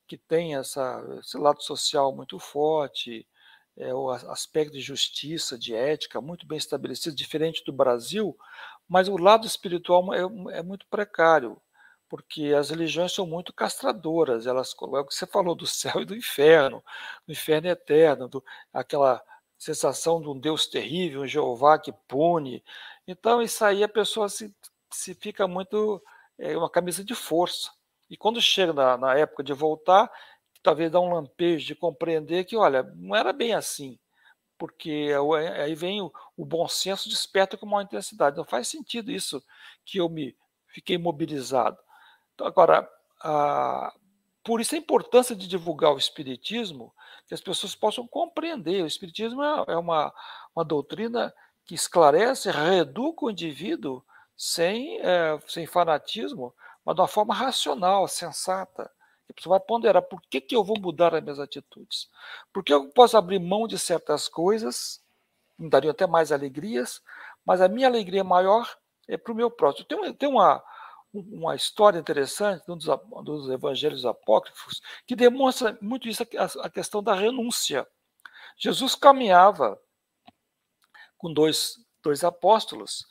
[0.07, 3.27] que têm essa, esse lado social muito forte,
[3.77, 8.37] é, o aspecto de justiça, de ética muito bem estabelecido, diferente do Brasil,
[8.87, 10.21] mas o lado espiritual é,
[10.59, 11.59] é muito precário
[12.11, 16.05] porque as religiões são muito castradoras, elas é o que você falou do céu e
[16.05, 16.83] do inferno,
[17.25, 18.43] do inferno eterno, do,
[18.73, 19.23] aquela
[19.57, 22.61] sensação de um Deus terrível, um Jeová que pune.
[23.07, 24.53] Então, isso aí a pessoa se,
[24.91, 26.03] se fica muito.
[26.37, 27.71] É uma camisa de força.
[28.09, 30.11] E quando chega na, na época de voltar,
[30.61, 33.97] talvez dá um lampejo de compreender que, olha, não era bem assim.
[34.57, 35.11] Porque
[35.63, 38.35] aí vem o, o bom senso desperta com maior intensidade.
[38.35, 39.41] Não faz sentido isso
[39.85, 40.35] que eu me
[40.67, 41.77] fiquei mobilizado.
[42.41, 43.93] Então, agora, a,
[44.43, 46.91] por isso a importância de divulgar o Espiritismo,
[47.27, 48.83] que as pessoas possam compreender.
[48.83, 50.11] O Espiritismo é, é uma,
[50.55, 51.31] uma doutrina
[51.63, 54.03] que esclarece, reeduca o indivíduo
[54.35, 56.51] sem, é, sem fanatismo,
[56.83, 58.91] mas de uma forma racional, sensata.
[59.29, 62.09] A pessoa vai ponderar por que, que eu vou mudar as minhas atitudes.
[62.51, 64.99] Por que eu posso abrir mão de certas coisas,
[65.59, 67.03] me dariam até mais alegrias,
[67.45, 68.67] mas a minha alegria maior
[69.07, 69.85] é para o meu próximo.
[69.85, 70.63] Tem, tem uma,
[71.13, 72.87] uma história interessante um dos,
[73.23, 77.87] dos evangelhos apócrifos que demonstra muito isso, a, a questão da renúncia.
[78.57, 79.79] Jesus caminhava
[81.17, 83.05] com dois, dois apóstolos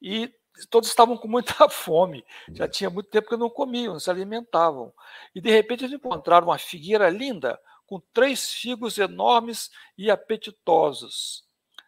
[0.00, 0.32] e
[0.70, 2.24] todos estavam com muita fome.
[2.52, 4.92] Já tinha muito tempo que não comiam, não se alimentavam.
[5.34, 11.44] E de repente eles encontraram uma figueira linda com três figos enormes e apetitosos.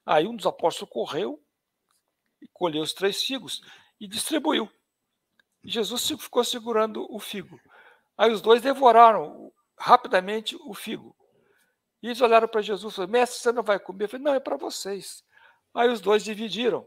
[0.07, 1.43] Aí um dos apóstolos correu
[2.41, 3.61] e colheu os três figos
[4.01, 4.71] e distribuiu.
[5.69, 7.61] Jesus ficou segurando o figo.
[8.17, 11.15] Aí os dois devoraram rapidamente o figo.
[12.03, 14.05] E eles olharam para Jesus e falaram: Mestre, você não vai comer?
[14.05, 15.25] Eu falei: Não, é para vocês.
[15.75, 16.87] Aí os dois dividiram.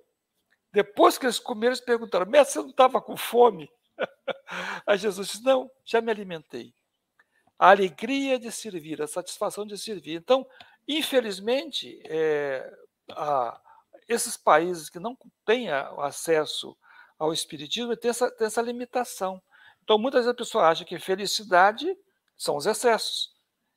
[0.73, 3.69] Depois que eles comeram, eles perguntaram: Mestre, você não estava com fome?
[4.87, 6.73] Aí Jesus disse: Não, já me alimentei.
[7.59, 10.15] A alegria de servir, a satisfação de servir.
[10.15, 10.47] Então,
[10.87, 12.67] infelizmente, é,
[13.11, 13.61] a,
[14.07, 15.15] esses países que não
[15.45, 16.75] têm acesso
[17.21, 19.39] ao Espiritismo têm essa, têm essa limitação.
[19.83, 21.95] Então, muitas vezes a pessoa acha que felicidade
[22.35, 23.29] são os excessos.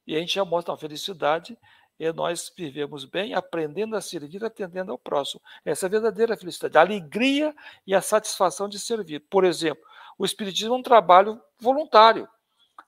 [0.07, 1.59] E a gente já mostra a felicidade
[2.01, 5.41] é nós vivemos bem, aprendendo a servir, atendendo ao próximo.
[5.65, 7.55] Essa é a verdadeira felicidade, a alegria
[7.87, 9.21] e a satisfação de servir.
[9.21, 9.85] Por exemplo,
[10.19, 12.27] o Espiritismo é um trabalho voluntário.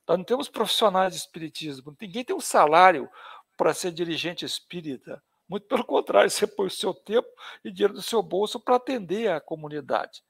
[0.08, 3.08] Nós não temos profissionais de Espiritismo, ninguém tem um salário
[3.56, 5.22] para ser dirigente espírita.
[5.48, 7.28] Muito pelo contrário, você põe o seu tempo
[7.62, 10.22] e dinheiro do seu bolso para atender a comunidade.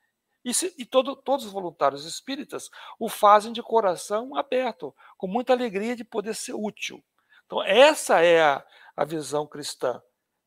[0.46, 5.52] E, se, e todo, todos os voluntários espíritas o fazem de coração aberto, com muita
[5.52, 7.02] alegria de poder ser útil.
[7.44, 8.64] Então, essa é a,
[8.96, 10.00] a visão cristã.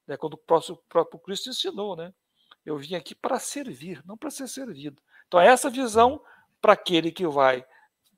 [0.08, 0.16] Né?
[0.16, 2.14] Quando o próprio, próprio Cristo ensinou, né?
[2.66, 5.02] Eu vim aqui para servir, não para ser servido.
[5.28, 6.24] Então, essa visão
[6.62, 7.66] para aquele que vai,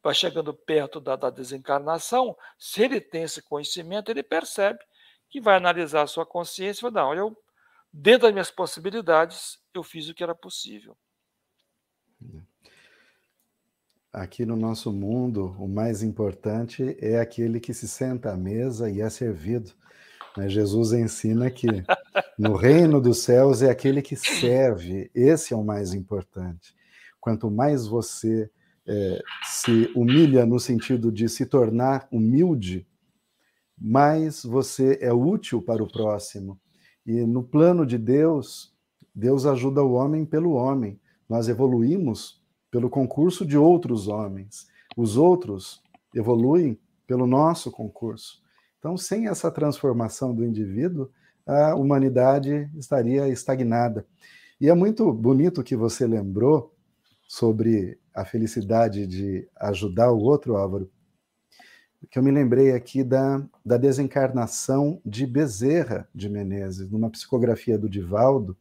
[0.04, 4.80] vai chegando perto da, da desencarnação, se ele tem esse conhecimento, ele percebe
[5.32, 7.36] que vai analisar a sua consciência e vai, não, eu,
[7.92, 10.96] dentro das minhas possibilidades, eu fiz o que era possível.
[14.14, 19.00] Aqui no nosso mundo, o mais importante é aquele que se senta à mesa e
[19.00, 19.72] é servido.
[20.36, 21.68] Mas Jesus ensina que
[22.38, 26.74] no reino dos céus é aquele que serve, esse é o mais importante.
[27.20, 28.50] Quanto mais você
[28.86, 32.88] é, se humilha no sentido de se tornar humilde,
[33.78, 36.60] mais você é útil para o próximo.
[37.06, 38.74] E no plano de Deus,
[39.14, 41.00] Deus ajuda o homem pelo homem.
[41.32, 44.68] Nós evoluímos pelo concurso de outros homens.
[44.98, 45.82] Os outros
[46.14, 48.44] evoluem pelo nosso concurso.
[48.78, 51.10] Então, sem essa transformação do indivíduo,
[51.48, 54.06] a humanidade estaria estagnada.
[54.60, 56.76] E é muito bonito que você lembrou
[57.26, 60.92] sobre a felicidade de ajudar o outro, Álvaro,
[62.10, 67.90] que eu me lembrei aqui da, da desencarnação de Bezerra de Menezes, numa psicografia do
[67.90, 68.58] Divaldo,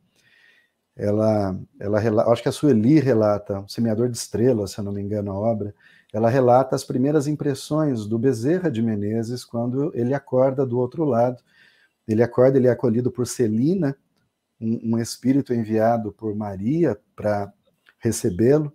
[1.00, 5.00] ela, ela acho que a Sueli relata, o Semeador de Estrelas, se eu não me
[5.00, 5.74] engano, a obra,
[6.12, 11.42] ela relata as primeiras impressões do Bezerra de Menezes quando ele acorda do outro lado.
[12.06, 13.96] Ele acorda, ele é acolhido por Celina,
[14.60, 17.50] um, um espírito enviado por Maria para
[17.98, 18.70] recebê-lo,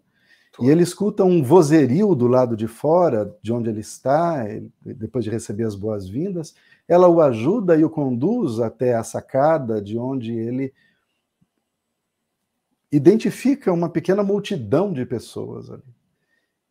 [0.62, 4.46] e ele escuta um vozerio do lado de fora, de onde ele está,
[4.82, 6.56] depois de receber as boas-vindas.
[6.88, 10.74] Ela o ajuda e o conduz até a sacada de onde ele
[12.92, 15.84] identifica uma pequena multidão de pessoas ali.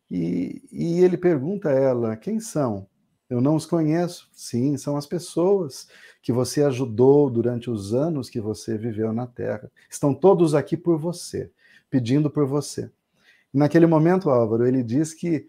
[0.09, 2.87] E, e ele pergunta a ela: quem são?
[3.29, 4.29] Eu não os conheço.
[4.31, 5.87] Sim, são as pessoas
[6.21, 9.71] que você ajudou durante os anos que você viveu na Terra.
[9.89, 11.49] Estão todos aqui por você,
[11.89, 12.89] pedindo por você.
[13.53, 15.47] E naquele momento, Álvaro, ele diz que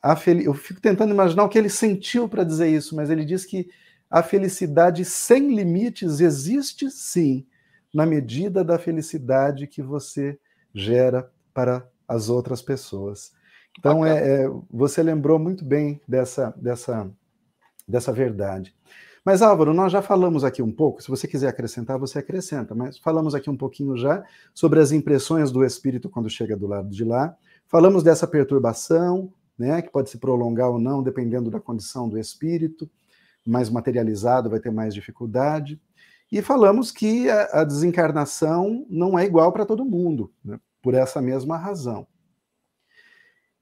[0.00, 0.40] a fel...
[0.40, 3.68] eu fico tentando imaginar o que ele sentiu para dizer isso, mas ele diz que
[4.08, 7.46] a felicidade sem limites existe sim,
[7.98, 10.38] na medida da felicidade que você
[10.72, 13.32] gera para as outras pessoas.
[13.76, 17.10] Então, é, é, você lembrou muito bem dessa, dessa,
[17.88, 18.72] dessa verdade.
[19.24, 22.98] Mas, Álvaro, nós já falamos aqui um pouco, se você quiser acrescentar, você acrescenta, mas
[22.98, 27.02] falamos aqui um pouquinho já sobre as impressões do espírito quando chega do lado de
[27.02, 27.36] lá.
[27.66, 32.88] Falamos dessa perturbação, né, que pode se prolongar ou não, dependendo da condição do espírito.
[33.44, 35.80] Mais materializado vai ter mais dificuldade.
[36.30, 41.22] E falamos que a, a desencarnação não é igual para todo mundo, né, por essa
[41.22, 42.06] mesma razão.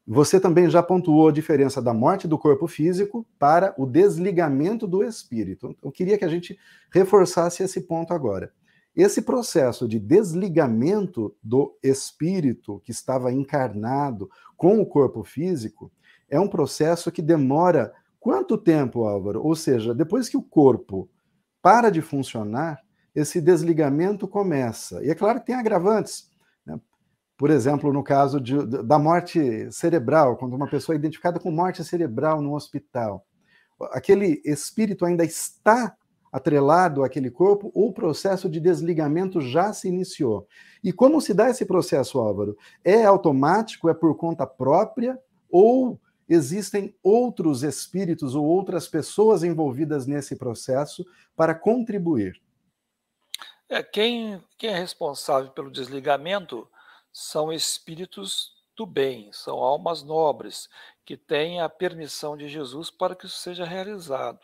[0.08, 5.02] Você também já pontuou a diferença da morte do corpo físico para o desligamento do
[5.02, 5.76] espírito.
[5.82, 6.56] Eu queria que a gente
[6.92, 8.52] reforçasse esse ponto agora.
[8.94, 15.90] Esse processo de desligamento do espírito que estava encarnado com o corpo físico
[16.28, 19.42] é um processo que demora quanto tempo, Álvaro?
[19.44, 21.08] Ou seja, depois que o corpo
[21.66, 22.80] para de funcionar,
[23.12, 25.04] esse desligamento começa.
[25.04, 26.30] E é claro que tem agravantes.
[26.64, 26.78] Né?
[27.36, 31.82] Por exemplo, no caso de, da morte cerebral, quando uma pessoa é identificada com morte
[31.82, 33.26] cerebral no hospital,
[33.90, 35.96] aquele espírito ainda está
[36.30, 40.46] atrelado àquele corpo, o processo de desligamento já se iniciou.
[40.84, 42.56] E como se dá esse processo, Álvaro?
[42.84, 45.18] É automático, é por conta própria,
[45.50, 45.98] ou
[46.28, 52.40] existem outros espíritos ou outras pessoas envolvidas nesse processo para contribuir?
[53.68, 56.68] É, quem, quem é responsável pelo desligamento
[57.12, 60.68] são espíritos do bem, são almas nobres,
[61.04, 64.40] que têm a permissão de Jesus para que isso seja realizado.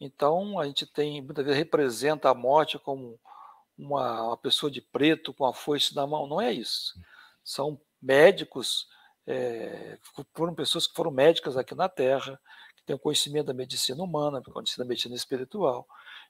[0.00, 3.18] Então, a gente tem, muitas vezes, representa a morte como
[3.76, 6.26] uma, uma pessoa de preto com a foice na mão.
[6.26, 7.00] Não é isso.
[7.42, 8.88] São médicos,
[9.30, 9.98] é,
[10.34, 12.40] foram pessoas que foram médicas aqui na Terra,
[12.74, 15.86] que têm conhecimento da medicina humana, conhecimento da medicina espiritual,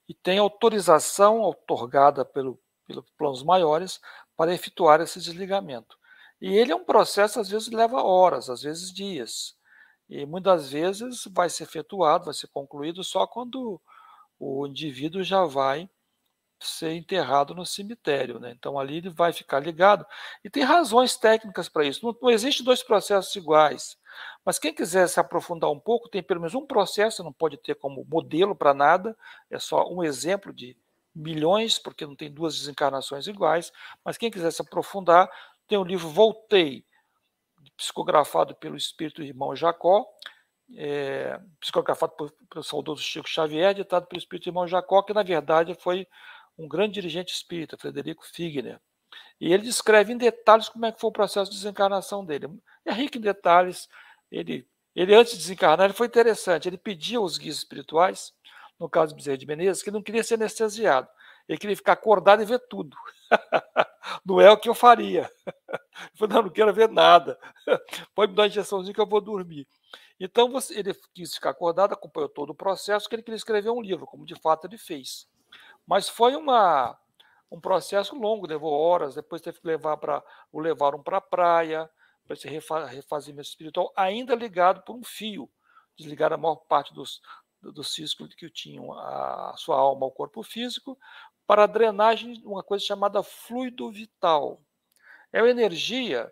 [0.08, 4.00] e têm autorização otorgada pelo, pelos planos maiores
[4.36, 5.96] para efetuar esse desligamento.
[6.40, 9.56] E ele é um processo, às vezes, leva horas, às vezes dias.
[10.08, 13.80] E muitas vezes vai ser efetuado, vai ser concluído só quando
[14.40, 15.88] o indivíduo já vai
[16.60, 18.38] ser enterrado no cemitério.
[18.38, 18.54] Né?
[18.58, 20.04] Então ali ele vai ficar ligado.
[20.44, 22.04] E tem razões técnicas para isso.
[22.04, 23.96] Não, não existe dois processos iguais.
[24.44, 27.74] Mas quem quiser se aprofundar um pouco, tem pelo menos um processo, não pode ter
[27.74, 29.16] como modelo para nada,
[29.50, 30.76] é só um exemplo de
[31.14, 33.72] milhões, porque não tem duas desencarnações iguais.
[34.04, 35.30] Mas quem quiser se aprofundar,
[35.66, 36.84] tem o livro Voltei,
[37.76, 40.06] psicografado pelo espírito irmão Jacó,
[40.76, 42.12] é, psicografado
[42.50, 46.06] pelo saudoso Chico Xavier, ditado pelo espírito irmão Jacó, que na verdade foi
[46.58, 48.80] um grande dirigente espírita, Frederico Figner.
[49.40, 52.48] E ele descreve em detalhes como é que foi o processo de desencarnação dele.
[52.84, 53.88] É rico em detalhes.
[54.30, 56.68] Ele, ele antes de desencarnar, ele foi interessante.
[56.68, 58.34] Ele pedia aos guias espirituais,
[58.78, 61.08] no caso de Bezerra de Menezes, que não queria ser anestesiado.
[61.48, 62.96] Ele queria ficar acordado e ver tudo.
[64.24, 65.30] não é o que eu faria.
[65.46, 67.38] Eu falei, não, não quero ver nada.
[68.14, 69.66] Pode me dar uma injeçãozinha que eu vou dormir.
[70.20, 74.06] Então ele quis ficar acordado, acompanhou todo o processo, que ele queria escrever um livro,
[74.06, 75.28] como de fato ele fez.
[75.88, 76.98] Mas foi uma,
[77.50, 80.22] um processo longo, levou horas, depois teve que levar para
[80.52, 81.90] o levaram para a praia,
[82.26, 85.50] para esse refazimento espiritual, ainda ligado por um fio.
[85.96, 87.22] Desligaram a maior parte dos,
[87.62, 90.98] dos ciscos que tinham a sua alma ao corpo físico,
[91.46, 94.60] para a drenagem, uma coisa chamada fluido vital.
[95.32, 96.30] É a energia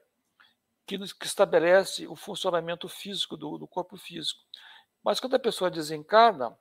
[0.87, 4.39] que, que estabelece o funcionamento físico do, do corpo físico.
[5.03, 6.59] Mas quando a pessoa desencarna,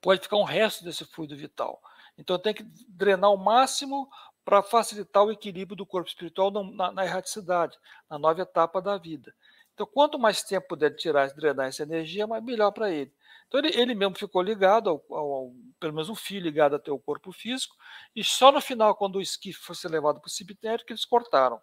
[0.00, 1.80] pode ficar um resto desse fluido vital.
[2.16, 4.08] Então tem que drenar o máximo
[4.44, 7.78] para facilitar o equilíbrio do corpo espiritual na, na, erraticidade,
[8.08, 9.34] na nova etapa da vida.
[9.74, 13.12] Então, quanto mais tempo puder tirar, drenar essa energia, melhor para ele.
[13.46, 16.90] Então ele, ele mesmo ficou ligado, ao, ao, ao, pelo menos um fio ligado até
[16.92, 17.74] o corpo físico,
[18.14, 21.60] e só no final, quando o esquife fosse levado para o cemitério, que eles cortaram.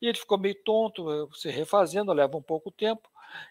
[0.00, 3.08] E ele ficou meio tonto, eh, se refazendo, leva um pouco tempo.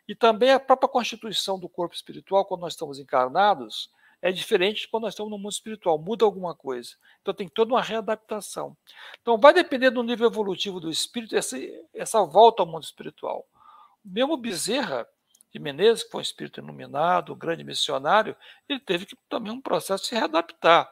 [0.07, 3.89] E também a própria constituição do corpo espiritual, quando nós estamos encarnados,
[4.21, 6.91] é diferente de quando nós estamos no mundo espiritual, muda alguma coisa.
[7.21, 8.77] Então tem toda uma readaptação.
[9.21, 11.57] Então vai depender do nível evolutivo do espírito, essa,
[11.93, 13.45] essa volta ao mundo espiritual.
[14.05, 15.07] Mesmo Bezerra,
[15.51, 18.35] de Menezes, que foi um espírito iluminado, um grande missionário,
[18.69, 20.89] ele teve que também um processo de se readaptar.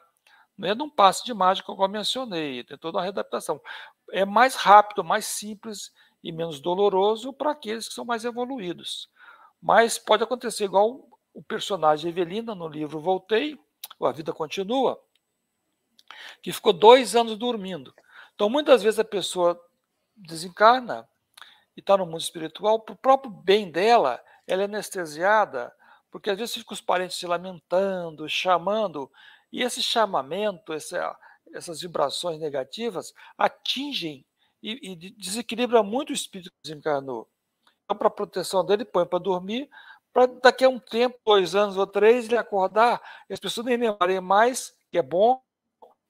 [0.57, 3.61] Não é num passe de mágica, como eu mencionei, tem toda uma readaptação.
[4.11, 9.09] É mais rápido, mais simples e menos doloroso para aqueles que são mais evoluídos.
[9.61, 11.08] Mas pode acontecer igual
[11.39, 13.57] o personagem Evelina no livro Voltei,
[14.01, 15.01] A Vida Continua,
[16.43, 17.95] que ficou dois anos dormindo.
[18.35, 19.57] Então, muitas vezes a pessoa
[20.13, 21.07] desencarna
[21.77, 25.73] e está no mundo espiritual, para o próprio bem dela, ela é anestesiada,
[26.11, 29.09] porque às vezes fica os parentes se lamentando, chamando,
[29.49, 31.17] e esse chamamento, essa,
[31.53, 34.25] essas vibrações negativas atingem
[34.61, 37.29] e, e desequilibra muito o espírito que desencarnou.
[37.85, 39.69] Então, para proteção dele, põe para dormir,
[40.19, 43.77] para daqui a um tempo, dois anos ou três, ele acordar e as pessoas nem
[43.77, 45.41] lembrarem mais, que é bom,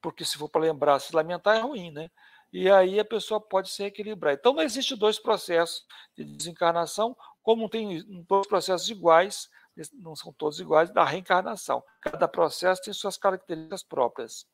[0.02, 2.10] porque se for para lembrar, se lamentar é ruim, né?
[2.52, 4.34] E aí a pessoa pode se equilibrar.
[4.34, 5.84] Então não existe dois processos
[6.16, 9.48] de desencarnação, como tem dois processos iguais,
[9.94, 11.82] não são todos iguais, da reencarnação.
[12.00, 14.44] Cada processo tem suas características próprias.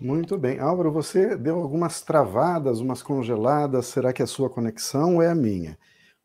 [0.00, 0.58] Muito bem.
[0.58, 3.86] Álvaro, você deu algumas travadas, umas congeladas.
[3.86, 5.78] Será que a sua conexão é a minha?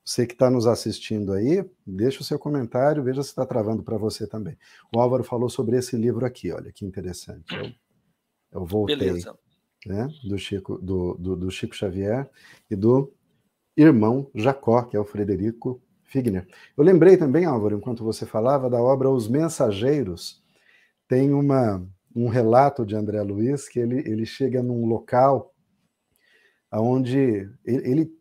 [0.06, 3.98] Você que está nos assistindo aí, deixa o seu comentário, veja se está travando para
[3.98, 4.56] você também.
[4.96, 7.56] O Álvaro falou sobre esse livro aqui, olha que interessante.
[7.56, 7.72] Eu,
[8.62, 8.98] eu voltei.
[8.98, 9.36] Beleza
[9.86, 12.30] né, do, Chico, do, do, do, Chico Xavier
[12.70, 13.14] e do
[13.78, 16.48] irmão Jacó, que é o Frederico Figner.
[16.76, 20.44] Eu lembrei também, Álvaro, enquanto você falava, da obra Os Mensageiros.
[21.08, 21.86] Tem uma,
[22.16, 25.54] um relato de André Luiz que ele, ele chega num local
[26.72, 28.18] onde ele, ele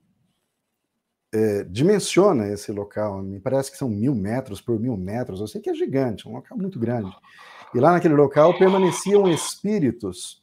[1.34, 5.60] é, dimensiona esse local, me parece que são mil metros por mil metros, eu sei
[5.60, 7.10] que é gigante, um local muito grande.
[7.74, 10.40] E lá naquele local permaneciam espíritos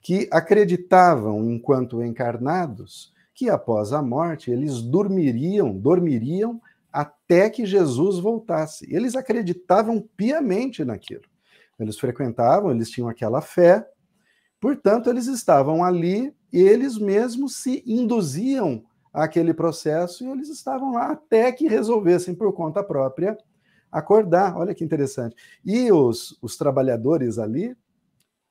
[0.00, 6.60] que acreditavam, enquanto encarnados, que após a morte eles dormiriam, dormiriam
[6.92, 8.92] até que Jesus voltasse.
[8.92, 11.22] Eles acreditavam piamente naquilo.
[11.78, 13.86] Eles frequentavam, eles tinham aquela fé,
[14.60, 18.84] portanto, eles estavam ali e eles mesmos se induziam
[19.14, 23.38] àquele processo e eles estavam lá até que resolvessem por conta própria
[23.90, 24.56] acordar.
[24.56, 25.36] Olha que interessante.
[25.64, 27.76] E os, os trabalhadores ali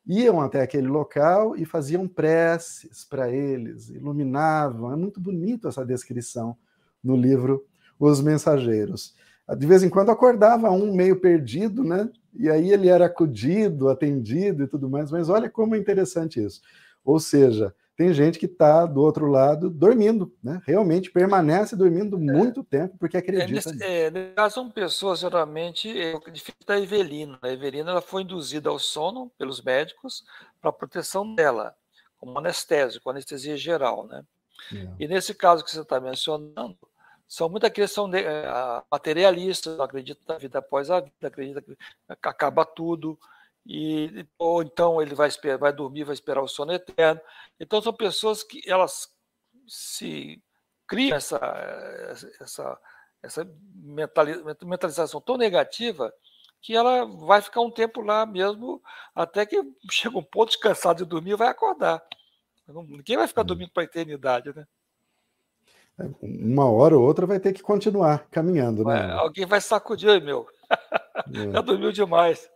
[0.07, 4.91] iam até aquele local e faziam preces para eles, iluminavam.
[4.91, 6.57] É muito bonito essa descrição
[7.03, 7.65] no livro
[7.99, 9.13] Os Mensageiros.
[9.57, 12.09] De vez em quando acordava um meio perdido, né?
[12.33, 15.11] E aí ele era acudido, atendido e tudo mais.
[15.11, 16.61] Mas olha como é interessante isso.
[17.03, 20.61] Ou seja, tem gente que está do outro lado dormindo, né?
[20.65, 22.19] Realmente permanece dormindo é.
[22.19, 23.69] muito tempo porque acredita.
[23.69, 27.37] É, nesse, é, nesse caso, são pessoas geralmente é, diferente da Evelina.
[27.41, 30.23] A Evelina ela foi induzida ao sono pelos médicos
[30.59, 31.75] para proteção dela,
[32.17, 34.23] como anestésico, anestesia geral, né?
[34.73, 34.87] É.
[34.99, 36.77] E nesse caso que você está mencionando,
[37.27, 38.45] são muitas aqueles são é,
[38.91, 41.77] materialistas, não acreditam na vida após a vida, acreditam que
[42.09, 43.19] acaba tudo
[43.65, 47.21] e ou então ele vai esperar, vai dormir, vai esperar o sono eterno.
[47.59, 49.09] Então são pessoas que elas
[49.67, 50.41] se
[50.87, 51.37] criam essa
[52.41, 52.79] essa
[53.21, 53.49] essa
[54.65, 56.13] mentalização tão negativa
[56.61, 58.81] que ela vai ficar um tempo lá mesmo
[59.15, 62.03] até que chega um ponto de cansado de dormir vai acordar.
[62.67, 63.47] Ninguém vai ficar uhum.
[63.47, 64.65] dormindo para a eternidade, né?
[65.99, 69.11] É, uma hora ou outra vai ter que continuar caminhando, né?
[69.13, 70.47] alguém vai sacudir, meu.
[71.31, 71.51] É.
[71.51, 72.49] Já dormiu demais.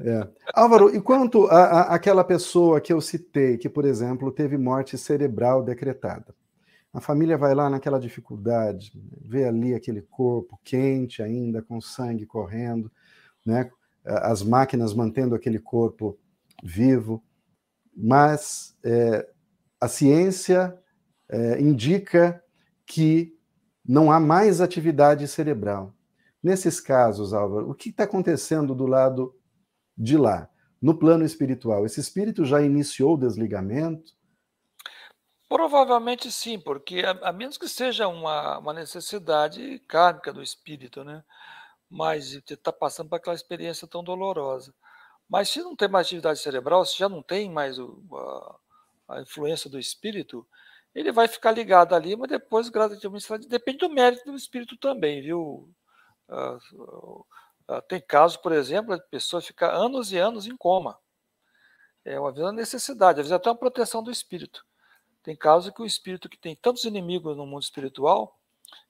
[0.00, 0.26] É.
[0.54, 4.96] Álvaro, e quanto a, a, aquela pessoa que eu citei, que, por exemplo, teve morte
[4.96, 6.34] cerebral decretada?
[6.92, 8.92] A família vai lá naquela dificuldade,
[9.22, 12.90] vê ali aquele corpo quente ainda, com sangue correndo,
[13.44, 13.70] né?
[14.04, 16.18] as máquinas mantendo aquele corpo
[16.62, 17.22] vivo,
[17.94, 19.28] mas é,
[19.80, 20.76] a ciência
[21.28, 22.42] é, indica
[22.86, 23.36] que
[23.86, 25.94] não há mais atividade cerebral.
[26.42, 29.34] Nesses casos, Álvaro, o que está acontecendo do lado
[29.96, 30.48] de lá,
[30.80, 31.84] no plano espiritual?
[31.84, 34.12] Esse espírito já iniciou o desligamento?
[35.48, 41.24] Provavelmente sim, porque a, a menos que seja uma, uma necessidade kármica do espírito, né?
[41.88, 44.72] Mas está passando por aquela experiência tão dolorosa.
[45.28, 48.00] Mas se não tem mais atividade cerebral, se já não tem mais o,
[49.08, 50.46] a, a, influência do espírito,
[50.94, 55.68] ele vai ficar ligado ali, mas depois, gradativamente, depende do mérito do espírito também, viu?
[57.70, 60.98] Ah, tem casos, por exemplo, a pessoa fica anos e anos em coma.
[62.04, 64.66] É uma vezes necessidade, às vezes até uma proteção do espírito.
[65.22, 68.36] Tem casos que o espírito que tem tantos inimigos no mundo espiritual,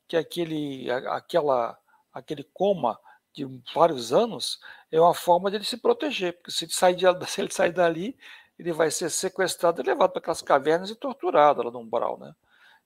[0.09, 1.78] que aquele, aquela,
[2.11, 2.99] aquele coma
[3.35, 4.59] de vários anos
[4.91, 7.72] é uma forma de ele se proteger, porque se ele sair, de, se ele sair
[7.72, 8.16] dali,
[8.59, 12.35] ele vai ser sequestrado e levado para aquelas cavernas e torturado lá no umbral, né?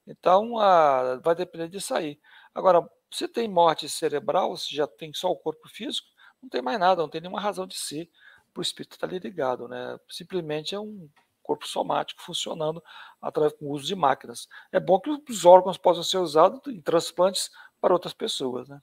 [0.07, 2.20] Então, a, vai depender disso aí.
[2.53, 6.08] Agora, se tem morte cerebral, se já tem só o corpo físico,
[6.42, 8.10] não tem mais nada, não tem nenhuma razão de ser
[8.52, 9.68] para o espírito estar ali ligado.
[9.68, 9.96] Né?
[10.10, 11.08] Simplesmente é um
[11.40, 12.82] corpo somático funcionando
[13.22, 14.48] através do uso de máquinas.
[14.72, 17.50] É bom que os órgãos possam ser usados em transplantes
[17.80, 18.68] para outras pessoas.
[18.68, 18.82] Né?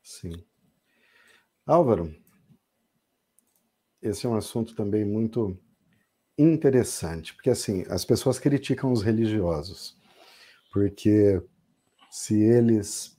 [0.00, 0.44] Sim.
[1.66, 2.14] Álvaro,
[4.00, 5.58] esse é um assunto também muito
[6.38, 9.96] interessante, porque assim, as pessoas criticam os religiosos,
[10.72, 11.42] porque
[12.10, 13.13] se eles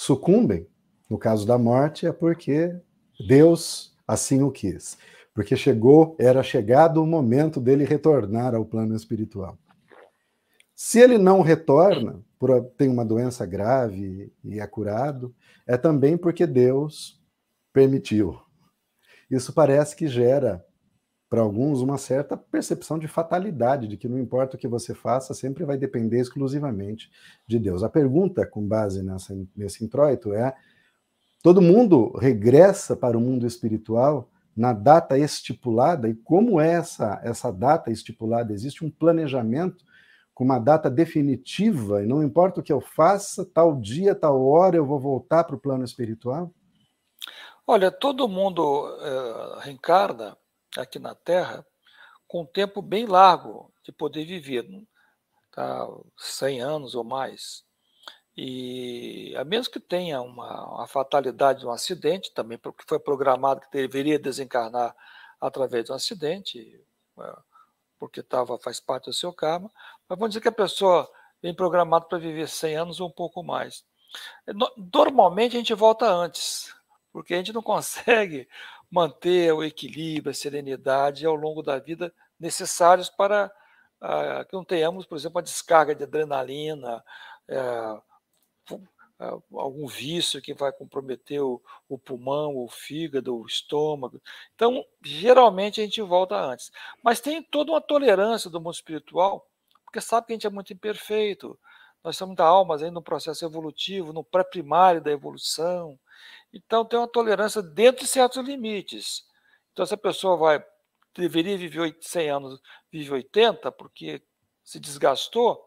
[0.00, 0.66] sucumbem,
[1.10, 2.74] no caso da morte, é porque
[3.28, 4.96] Deus assim o quis.
[5.34, 9.58] Porque chegou, era chegado o momento dele retornar ao plano espiritual.
[10.74, 12.18] Se ele não retorna,
[12.78, 15.34] tem uma doença grave e é curado,
[15.66, 17.20] é também porque Deus
[17.70, 18.40] permitiu.
[19.30, 20.64] Isso parece que gera
[21.30, 25.32] para alguns, uma certa percepção de fatalidade, de que não importa o que você faça,
[25.32, 27.08] sempre vai depender exclusivamente
[27.46, 27.84] de Deus.
[27.84, 30.52] A pergunta, com base nessa, nesse introito, é:
[31.40, 36.08] todo mundo regressa para o mundo espiritual na data estipulada?
[36.08, 38.52] E como é essa, essa data estipulada?
[38.52, 39.84] Existe um planejamento
[40.34, 44.76] com uma data definitiva, e não importa o que eu faça, tal dia, tal hora
[44.76, 46.50] eu vou voltar para o plano espiritual?
[47.64, 50.36] Olha, todo mundo uh, reencarna
[50.76, 51.66] aqui na Terra
[52.28, 54.64] com um tempo bem largo de poder viver,
[55.50, 55.88] tá?
[56.16, 57.64] 100 anos ou mais.
[58.36, 63.60] E a menos que tenha uma, uma fatalidade de um acidente, também porque foi programado
[63.60, 64.94] que deveria desencarnar
[65.40, 66.80] através de um acidente,
[67.18, 67.36] é,
[67.98, 69.70] porque tava, faz parte do seu karma,
[70.08, 71.10] mas vamos dizer que a pessoa
[71.42, 73.84] vem programada para viver 100 anos ou um pouco mais.
[74.92, 76.74] Normalmente a gente volta antes,
[77.12, 78.48] porque a gente não consegue
[78.90, 83.52] manter o equilíbrio, a serenidade ao longo da vida necessários para
[84.00, 87.04] ah, que não tenhamos, por exemplo, a descarga de adrenalina,
[87.48, 88.00] é,
[89.52, 94.20] algum vício que vai comprometer o, o, pulmão, o fígado, o estômago.
[94.54, 96.70] Então, geralmente a gente volta antes.
[97.02, 99.46] Mas tem toda uma tolerância do mundo espiritual,
[99.84, 101.58] porque sabe que a gente é muito imperfeito.
[102.02, 105.98] Nós somos da almas ainda no processo evolutivo, no pré-primário da evolução.
[106.52, 109.24] Então, tem uma tolerância dentro de certos limites.
[109.72, 110.64] Então, se a pessoa vai
[111.14, 114.22] deveria viver 100 anos, vive 80, porque
[114.64, 115.60] se desgastou,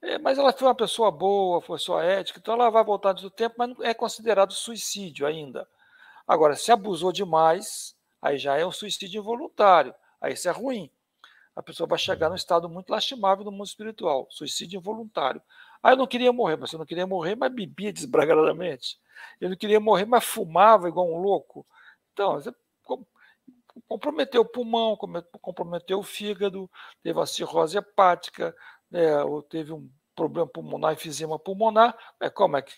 [0.00, 3.30] é, mas ela foi uma pessoa boa, foi sua ética, então ela vai voltar do
[3.30, 5.68] tempo, mas não é considerado suicídio ainda.
[6.26, 10.90] Agora, se abusou demais, aí já é um suicídio involuntário, aí isso é ruim.
[11.56, 15.42] A pessoa vai chegar num estado muito lastimável no mundo espiritual, suicídio involuntário.
[15.82, 18.98] Ah, eu não queria morrer, mas eu não queria morrer, mas bebia desbragadamente.
[19.40, 21.66] Eu não queria morrer, mas fumava igual um louco.
[22.12, 22.40] Então,
[23.86, 24.96] comprometeu o pulmão,
[25.40, 26.70] comprometeu o fígado,
[27.02, 28.54] teve uma cirrose hepática,
[28.90, 32.74] né, ou teve um problema pulmonar, enfisema pulmonar, é, como é que,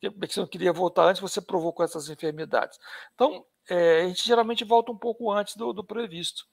[0.00, 2.78] que você não queria voltar antes, você provocou essas enfermidades.
[3.14, 6.44] Então, é, a gente geralmente volta um pouco antes do, do previsto.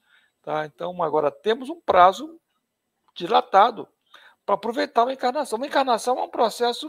[0.42, 0.66] Tá?
[0.66, 2.40] Então, agora temos um prazo
[3.14, 3.86] dilatado
[4.44, 5.56] para aproveitar uma encarnação.
[5.56, 6.88] Uma encarnação é um processo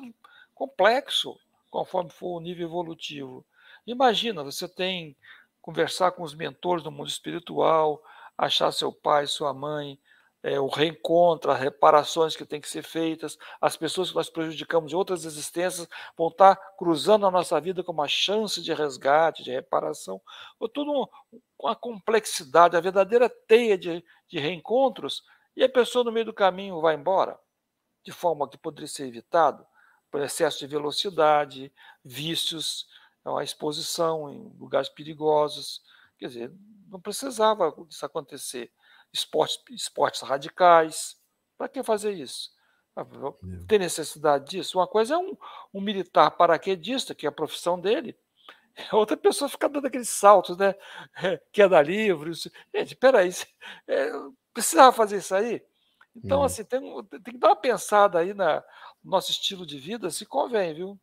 [0.54, 1.38] complexo,
[1.70, 3.46] conforme for o nível evolutivo.
[3.86, 5.16] Imagina, você tem
[5.62, 8.04] conversar com os mentores do mundo espiritual,
[8.38, 9.98] achar seu pai, sua mãe,
[10.44, 14.92] é, o reencontro, as reparações que têm que ser feitas, as pessoas que nós prejudicamos
[14.92, 15.88] em outras existências
[16.18, 20.22] vão estar cruzando a nossa vida com uma chance de resgate, de reparação,
[20.60, 21.10] ou tudo
[21.58, 25.24] com a complexidade, a verdadeira teia de, de reencontros,
[25.56, 27.40] e a pessoa no meio do caminho vai embora,
[28.04, 29.66] de forma que poderia ser evitado
[30.12, 31.74] por excesso de velocidade,
[32.04, 32.88] vícios,
[33.26, 35.82] a exposição em lugares perigosos.
[36.18, 36.54] Quer dizer,
[36.88, 38.72] não precisava isso acontecer
[39.12, 41.18] esportes, esportes radicais.
[41.58, 42.52] Para que fazer isso?
[42.96, 43.06] Ah,
[43.68, 44.78] tem necessidade disso?
[44.78, 45.36] Uma coisa é um,
[45.74, 48.16] um militar paraquedista, que é a profissão dele,
[48.92, 50.76] outra pessoa fica dando aqueles saltos, né?
[51.52, 52.32] Queda livre.
[52.74, 53.30] Gente, peraí,
[53.88, 54.12] é,
[54.54, 55.64] precisava fazer isso aí?
[56.16, 56.82] Então, assim, tem,
[57.24, 58.64] tem, que dar uma pensada aí na,
[59.04, 61.00] no nosso estilo de vida, se convém, viu?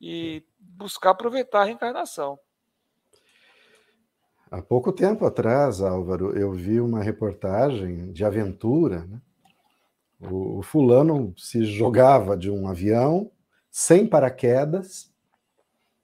[0.00, 2.38] E buscar aproveitar a reencarnação.
[4.50, 9.04] Há pouco tempo atrás, Álvaro, eu vi uma reportagem de aventura.
[9.04, 9.20] Né?
[10.30, 13.30] O, o fulano se jogava de um avião
[13.70, 15.12] sem paraquedas.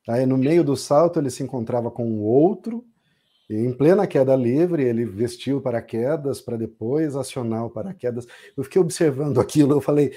[0.09, 2.85] Aí, no meio do salto, ele se encontrava com o outro.
[3.51, 8.27] E em plena queda livre, ele vestiu paraquedas para depois acionar o paraquedas.
[8.57, 10.13] Eu fiquei observando aquilo, eu falei: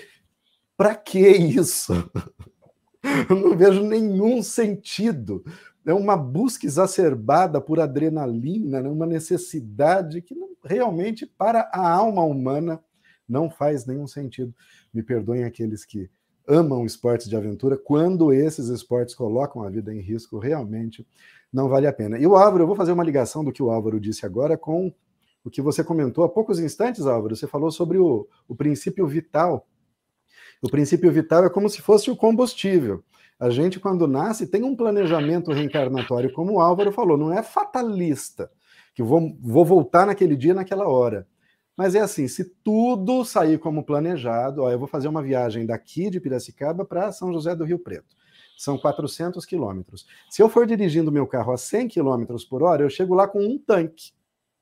[0.78, 1.94] para que isso?
[3.30, 5.44] Eu não vejo nenhum sentido
[5.86, 8.90] é uma busca exacerbada por adrenalina, né?
[8.90, 12.82] uma necessidade que não, realmente, para a alma humana,
[13.28, 14.54] não faz nenhum sentido.
[14.94, 16.10] Me perdoem aqueles que
[16.48, 21.06] amam esportes de aventura, quando esses esportes colocam a vida em risco, realmente
[21.52, 22.18] não vale a pena.
[22.18, 24.94] E o Álvaro, eu vou fazer uma ligação do que o Álvaro disse agora com
[25.44, 27.36] o que você comentou há poucos instantes, Álvaro.
[27.36, 29.68] Você falou sobre o, o princípio vital.
[30.62, 33.04] O princípio vital é como se fosse o combustível.
[33.40, 38.50] A gente, quando nasce, tem um planejamento reencarnatório, como o Álvaro falou, não é fatalista,
[38.96, 41.28] que vou, vou voltar naquele dia, naquela hora.
[41.76, 46.10] Mas é assim, se tudo sair como planejado, ó, eu vou fazer uma viagem daqui
[46.10, 48.16] de Piracicaba para São José do Rio Preto.
[48.58, 50.06] São 400 quilômetros.
[50.30, 53.40] Se eu for dirigindo meu carro a 100 quilômetros por hora, eu chego lá com
[53.44, 54.12] um tanque.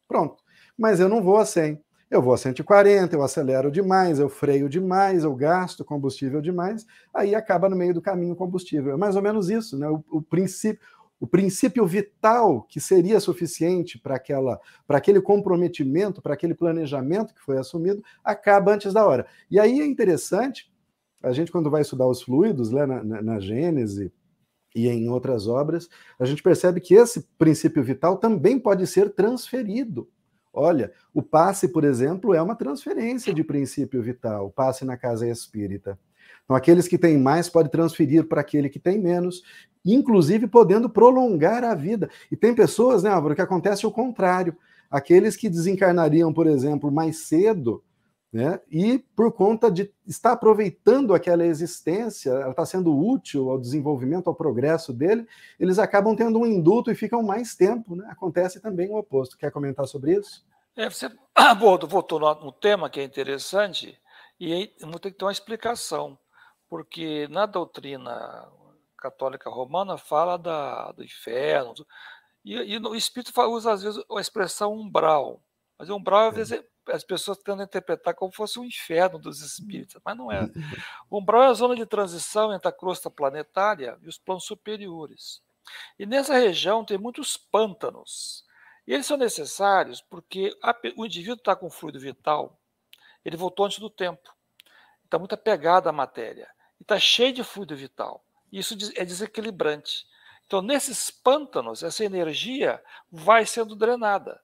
[0.07, 0.41] Pronto.
[0.77, 1.79] Mas eu não vou a 100.
[2.09, 7.33] Eu vou a 140, eu acelero demais, eu freio demais, eu gasto combustível demais, aí
[7.33, 8.91] acaba no meio do caminho o combustível.
[8.91, 9.87] É mais ou menos isso, né?
[9.87, 10.85] O, o princípio,
[11.21, 17.41] o princípio vital que seria suficiente para aquela para aquele comprometimento, para aquele planejamento que
[17.41, 19.25] foi assumido, acaba antes da hora.
[19.49, 20.69] E aí é interessante,
[21.23, 24.11] a gente quando vai estudar os fluidos, né, na, na, na Gênese
[24.75, 25.87] e em outras obras,
[26.19, 30.09] a gente percebe que esse princípio vital também pode ser transferido
[30.53, 35.27] Olha, o passe, por exemplo, é uma transferência de princípio vital, o passe na casa
[35.27, 35.97] espírita.
[36.43, 39.41] Então, aqueles que têm mais podem transferir para aquele que tem menos,
[39.85, 42.09] inclusive podendo prolongar a vida.
[42.31, 44.55] E tem pessoas, né, Álvaro, que acontece o contrário.
[44.89, 47.83] Aqueles que desencarnariam, por exemplo, mais cedo,
[48.33, 54.27] né, e por conta de estar aproveitando aquela existência, ela está sendo útil ao desenvolvimento,
[54.27, 55.27] ao progresso dele,
[55.59, 57.95] eles acabam tendo um induto e ficam mais tempo.
[57.95, 58.07] Né?
[58.09, 59.37] Acontece também o oposto.
[59.37, 60.45] Quer comentar sobre isso?
[60.77, 63.99] É, você abordou, voltou no tema que é interessante,
[64.39, 66.17] e aí tem que ter uma explicação,
[66.71, 68.49] porque na doutrina
[68.95, 71.73] católica romana fala da, do inferno,
[72.45, 75.43] e, e o Espírito usa às vezes a expressão umbral,
[75.77, 79.41] mas umbral às vezes é as pessoas tendem a interpretar como fosse um inferno dos
[79.41, 80.39] espíritos, mas não é.
[81.09, 85.43] O umbral é a zona de transição entre a crosta planetária e os planos superiores.
[85.99, 88.43] E nessa região tem muitos pântanos.
[88.87, 92.57] E eles são necessários porque a, o indivíduo está com fluido vital,
[93.23, 94.33] ele voltou antes do tempo,
[95.05, 96.49] está muito apegado à matéria,
[96.81, 98.25] e está cheio de fluido vital.
[98.51, 100.07] Isso é desequilibrante.
[100.47, 104.41] Então, nesses pântanos, essa energia vai sendo drenada.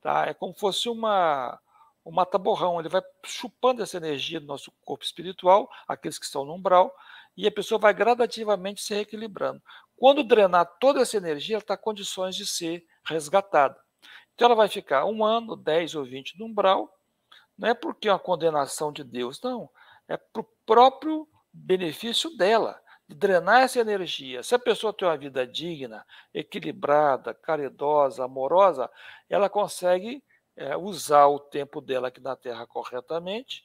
[0.00, 0.24] Tá?
[0.26, 1.60] É como se fosse uma,
[2.02, 6.54] um mata-borrão, ele vai chupando essa energia do nosso corpo espiritual, aqueles que estão no
[6.54, 6.90] umbral,
[7.36, 9.62] e a pessoa vai gradativamente se reequilibrando.
[9.98, 13.78] Quando drenar toda essa energia, ela está em condições de ser resgatada.
[14.34, 16.90] Então ela vai ficar um ano, 10 ou 20 no umbral,
[17.56, 19.68] não é porque é uma condenação de Deus, não.
[20.08, 24.42] É para o próprio benefício dela de drenar essa energia.
[24.42, 26.04] Se a pessoa tem uma vida digna,
[26.34, 28.90] equilibrada, caridosa, amorosa,
[29.28, 30.22] ela consegue
[30.56, 33.64] é, usar o tempo dela aqui na Terra corretamente,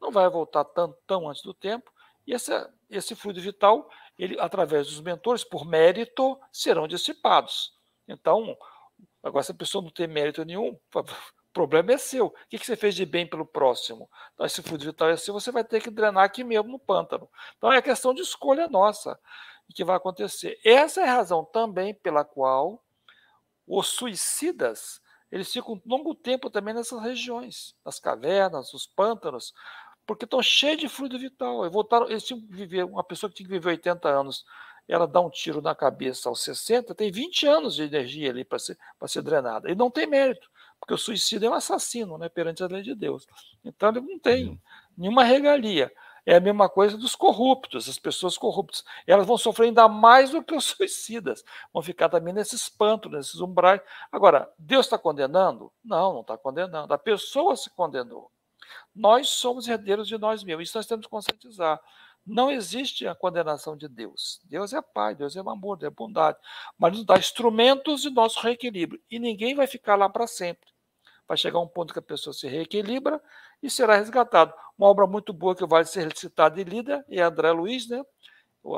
[0.00, 1.92] não vai voltar tão, tão antes do tempo,
[2.26, 7.72] e essa, esse fluido vital, ele, através dos mentores, por mérito, serão dissipados.
[8.06, 8.56] Então,
[9.22, 10.78] agora, se a pessoa não tem mérito nenhum,
[11.52, 12.26] problema é seu.
[12.26, 14.08] O que você fez de bem pelo próximo?
[14.34, 17.28] Então, esse fluido vital é seu, você vai ter que drenar aqui mesmo no pântano.
[17.56, 19.18] Então, é questão de escolha nossa
[19.74, 20.58] que vai acontecer.
[20.64, 22.82] Essa é a razão também pela qual
[23.66, 25.00] os suicidas
[25.32, 29.54] eles ficam um longo tempo também nessas regiões, nas cavernas, nos pântanos,
[30.06, 31.68] porque estão cheios de fluido vital.
[31.70, 34.44] Voltaram, eles tinham que viver, uma pessoa que tinha que viver 80 anos,
[34.86, 38.58] ela dá um tiro na cabeça aos 60, tem 20 anos de energia ali para
[38.58, 38.76] ser,
[39.06, 39.70] ser drenada.
[39.70, 40.50] E não tem mérito
[40.82, 43.24] porque o suicídio é um assassino, né, perante a lei de Deus.
[43.64, 44.58] Então ele não tem uhum.
[44.98, 45.92] nenhuma regalia.
[46.26, 48.84] É a mesma coisa dos corruptos, as pessoas corruptas.
[49.06, 51.44] Elas vão sofrer ainda mais do que os suicidas.
[51.72, 53.80] Vão ficar também nesses pântanos, nesses umbrais.
[54.10, 55.72] Agora, Deus está condenando?
[55.84, 56.92] Não, não está condenando.
[56.92, 58.28] A pessoa se condenou.
[58.92, 60.68] Nós somos herdeiros de nós mesmos.
[60.68, 61.80] Isso nós temos que conscientizar.
[62.26, 64.40] Não existe a condenação de Deus.
[64.44, 66.38] Deus é Pai, Deus é amor, Deus é bondade.
[66.76, 69.00] Mas nos dá instrumentos de nosso reequilíbrio.
[69.08, 70.71] E ninguém vai ficar lá para sempre
[71.32, 73.18] vai chegar um ponto que a pessoa se reequilibra
[73.62, 74.52] e será resgatado.
[74.76, 78.04] Uma obra muito boa que vale ser citada e lida é André Luiz, né?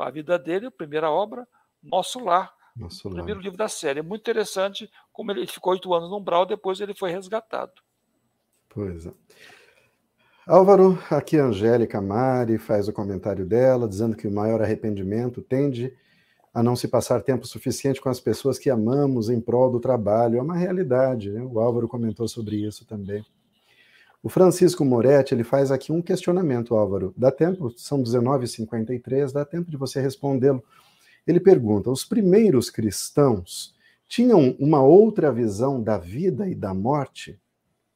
[0.01, 1.45] A vida dele, a primeira obra,
[1.83, 3.99] Nosso Lar, Nosso o primeiro livro da série.
[3.99, 7.73] É muito interessante como ele ficou oito anos no umbral, depois ele foi resgatado.
[8.69, 9.11] Pois é.
[10.47, 15.93] Álvaro, aqui a Angélica Mari faz o comentário dela, dizendo que o maior arrependimento tende
[16.55, 20.37] a não se passar tempo suficiente com as pessoas que amamos em prol do trabalho.
[20.37, 21.41] É uma realidade, né?
[21.41, 23.25] o Álvaro comentou sobre isso também.
[24.23, 27.13] O Francisco Moretti ele faz aqui um questionamento, Álvaro.
[27.17, 27.69] Dá tempo?
[27.77, 30.63] São 19h53, dá tempo de você respondê-lo.
[31.27, 33.75] Ele pergunta: os primeiros cristãos
[34.07, 37.37] tinham uma outra visão da vida e da morte,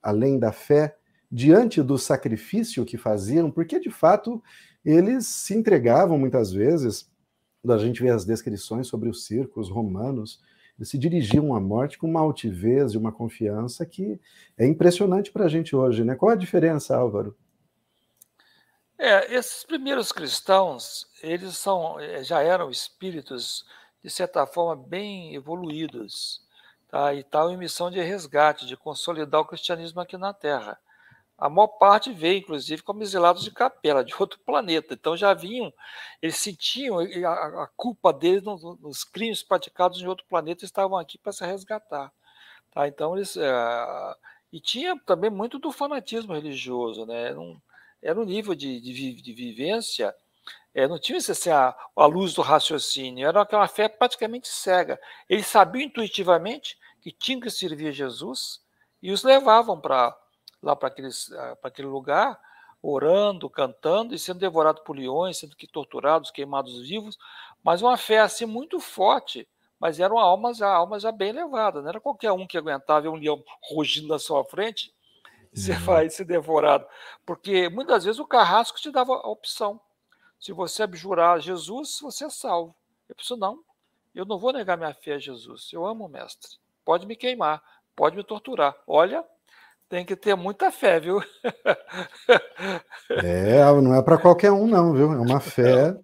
[0.04, 0.98] além da fé,
[1.32, 3.50] diante do sacrifício que faziam?
[3.50, 4.44] Porque, de fato,
[4.84, 7.10] eles se entregavam muitas vezes
[7.62, 10.42] quando a gente vê as descrições sobre os circos romanos,
[10.78, 14.20] eles se dirigiam à morte com uma altivez e uma confiança que
[14.58, 16.16] é impressionante para a gente hoje, né?
[16.16, 17.36] Qual a diferença, Álvaro?
[18.98, 23.66] É, esses primeiros cristãos, eles são, eh, já eram espíritos
[24.04, 26.42] de certa forma bem evoluídos,
[26.90, 27.14] tá?
[27.14, 30.78] E tal em missão de resgate, de consolidar o cristianismo aqui na Terra.
[31.40, 34.94] A maior parte veio, inclusive, como exilados de capela, de outro planeta.
[34.94, 35.74] Então já vinham,
[36.22, 41.18] eles sentiam a, a culpa deles nos, nos, crimes praticados em outro planeta estavam aqui
[41.18, 42.12] para se resgatar.
[42.72, 42.88] Tá?
[42.88, 43.38] Então eles.
[43.38, 44.16] É,
[44.52, 47.30] e tinha também muito do fanatismo religioso, né?
[47.30, 47.62] Era um,
[48.02, 50.14] era um nível de, de, de vivência.
[50.74, 55.00] É, não tinha assim, a, a luz do raciocínio, era aquela fé praticamente cega.
[55.30, 58.62] Eles sabiam intuitivamente que tinham que servir a Jesus
[59.02, 60.16] e os levavam para
[60.62, 60.94] lá para
[61.38, 62.40] ah, aquele lugar,
[62.82, 67.18] orando, cantando e sendo devorado por leões, sendo que torturados, queimados vivos,
[67.64, 69.48] mas uma fé assim muito forte,
[69.80, 73.10] mas eram almas já, almas já bem elevadas, não era qualquer um que aguentava ver
[73.10, 74.94] um leão rugindo na sua frente
[75.52, 75.80] e você uhum.
[75.80, 76.86] vai ser devorado,
[77.26, 79.80] porque muitas vezes o carrasco te dava a opção,
[80.40, 82.74] se você abjurar Jesus, você é salvo.
[83.10, 83.62] Eu penso, não,
[84.16, 87.62] eu não vou negar minha fé a Jesus, eu amo o mestre, pode me queimar,
[87.96, 89.26] pode me torturar, olha,
[89.90, 91.20] tem que ter muita fé, viu?
[93.24, 95.12] É, não é para qualquer um, não, viu?
[95.12, 95.98] É uma fé.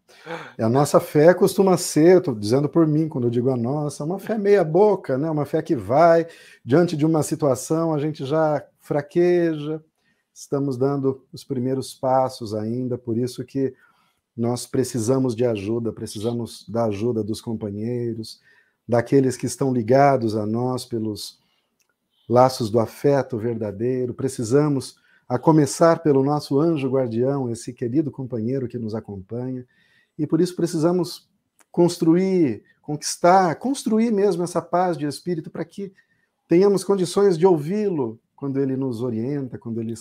[0.58, 4.04] E a nossa fé costuma ser, estou dizendo por mim, quando eu digo a nossa,
[4.04, 5.30] uma fé meia-boca, né?
[5.30, 6.26] Uma fé que vai,
[6.66, 9.84] diante de uma situação, a gente já fraqueja,
[10.34, 13.72] estamos dando os primeiros passos ainda, por isso que
[14.36, 18.42] nós precisamos de ajuda, precisamos da ajuda dos companheiros,
[18.88, 21.40] daqueles que estão ligados a nós pelos
[22.28, 24.98] laços do afeto verdadeiro, precisamos,
[25.28, 29.66] a começar pelo nosso anjo guardião, esse querido companheiro que nos acompanha,
[30.18, 31.28] e por isso precisamos
[31.72, 35.92] construir, conquistar, construir mesmo essa paz de espírito para que
[36.48, 39.94] tenhamos condições de ouvi-lo quando ele nos orienta, quando ele,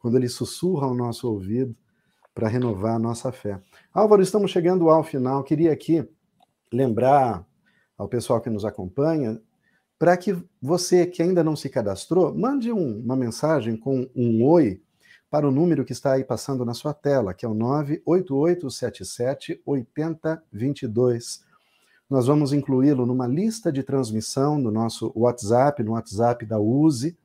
[0.00, 1.74] quando ele sussurra ao nosso ouvido
[2.34, 3.60] para renovar a nossa fé.
[3.92, 5.44] Álvaro, estamos chegando ao final.
[5.44, 6.08] Queria aqui
[6.72, 7.46] lembrar
[7.96, 9.40] ao pessoal que nos acompanha
[10.04, 14.82] para que você que ainda não se cadastrou, mande um, uma mensagem com um oi
[15.30, 21.42] para o número que está aí passando na sua tela, que é o 98877 8022.
[22.10, 27.16] Nós vamos incluí-lo numa lista de transmissão no nosso WhatsApp, no WhatsApp da USE.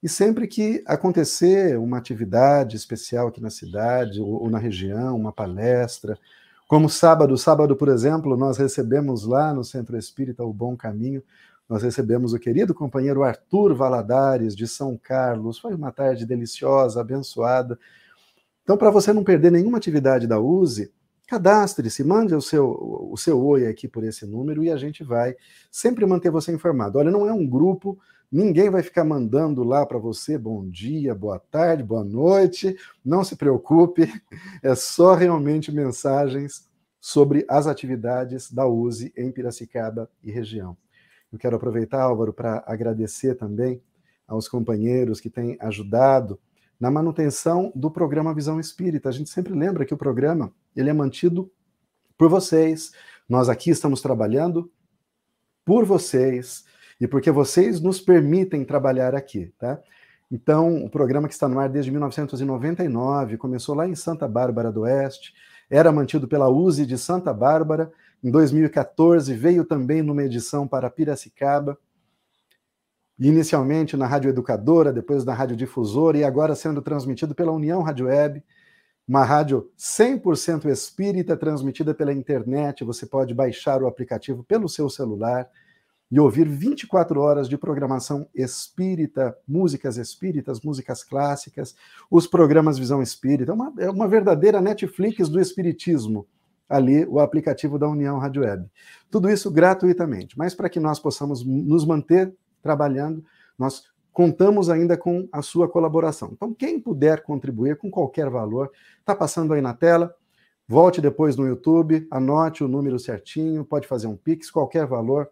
[0.00, 5.32] E sempre que acontecer uma atividade especial aqui na cidade ou, ou na região, uma
[5.32, 6.16] palestra,
[6.68, 11.24] como sábado, sábado, por exemplo, nós recebemos lá no Centro Espírita o Bom Caminho
[11.68, 15.58] nós recebemos o querido companheiro Arthur Valadares, de São Carlos.
[15.58, 17.78] Foi uma tarde deliciosa, abençoada.
[18.62, 20.90] Então, para você não perder nenhuma atividade da USE,
[21.26, 22.70] cadastre-se, mande o seu,
[23.10, 25.36] o seu oi aqui por esse número e a gente vai
[25.70, 26.98] sempre manter você informado.
[26.98, 27.98] Olha, não é um grupo,
[28.32, 33.36] ninguém vai ficar mandando lá para você bom dia, boa tarde, boa noite, não se
[33.36, 34.10] preocupe,
[34.62, 36.66] é só realmente mensagens
[36.98, 40.76] sobre as atividades da USE em Piracicaba e região.
[41.32, 43.82] Eu quero aproveitar, Álvaro, para agradecer também
[44.26, 46.38] aos companheiros que têm ajudado
[46.80, 49.08] na manutenção do programa Visão Espírita.
[49.08, 51.50] A gente sempre lembra que o programa ele é mantido
[52.16, 52.92] por vocês.
[53.28, 54.70] Nós aqui estamos trabalhando
[55.64, 56.64] por vocês
[57.00, 59.80] e porque vocês nos permitem trabalhar aqui, tá?
[60.30, 64.82] Então, o programa que está no ar desde 1999 começou lá em Santa Bárbara do
[64.82, 65.32] Oeste,
[65.70, 67.90] era mantido pela USE de Santa Bárbara
[68.22, 71.78] em 2014, veio também numa edição para Piracicaba,
[73.18, 78.06] inicialmente na Rádio Educadora, depois na Rádio Difusora e agora sendo transmitido pela União Rádio
[78.06, 78.42] Web,
[79.06, 82.84] uma rádio 100% espírita, transmitida pela internet.
[82.84, 85.48] Você pode baixar o aplicativo pelo seu celular
[86.10, 91.74] e ouvir 24 horas de programação espírita, músicas espíritas, músicas clássicas,
[92.10, 93.52] os programas Visão Espírita.
[93.52, 96.26] É uma, é uma verdadeira Netflix do Espiritismo
[96.68, 98.66] ali o aplicativo da União Rádio Web.
[99.10, 103.24] Tudo isso gratuitamente, mas para que nós possamos nos manter trabalhando,
[103.58, 106.30] nós contamos ainda com a sua colaboração.
[106.32, 110.12] Então, quem puder contribuir com qualquer valor, está passando aí na tela.
[110.66, 115.30] Volte depois no YouTube, anote o número certinho, pode fazer um Pix, qualquer valor.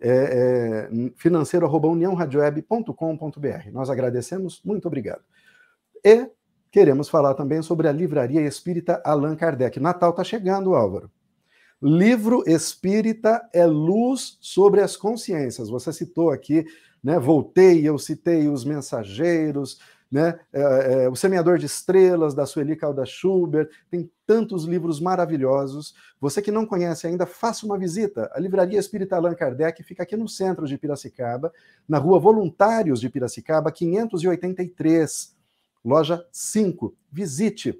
[0.00, 3.70] É, é, financeiro.uniãoradioweb.com.br.
[3.72, 5.24] Nós agradecemos, muito obrigado.
[6.04, 6.30] E
[6.70, 9.78] queremos falar também sobre a Livraria Espírita Allan Kardec.
[9.80, 11.10] Natal está chegando, Álvaro.
[11.80, 15.70] Livro Espírita é luz sobre as consciências.
[15.70, 16.66] Você citou aqui,
[17.02, 17.18] né?
[17.18, 19.78] Voltei, eu citei os mensageiros,
[20.10, 20.40] né?
[20.52, 25.94] É, é, o Semeador de Estrelas, da Sueli Calda Schubert, tem tantos livros maravilhosos.
[26.20, 28.28] Você que não conhece ainda, faça uma visita.
[28.34, 31.52] A Livraria Espírita Allan Kardec fica aqui no centro de Piracicaba,
[31.88, 35.37] na rua Voluntários de Piracicaba, 583
[35.84, 36.94] loja 5.
[37.10, 37.78] Visite.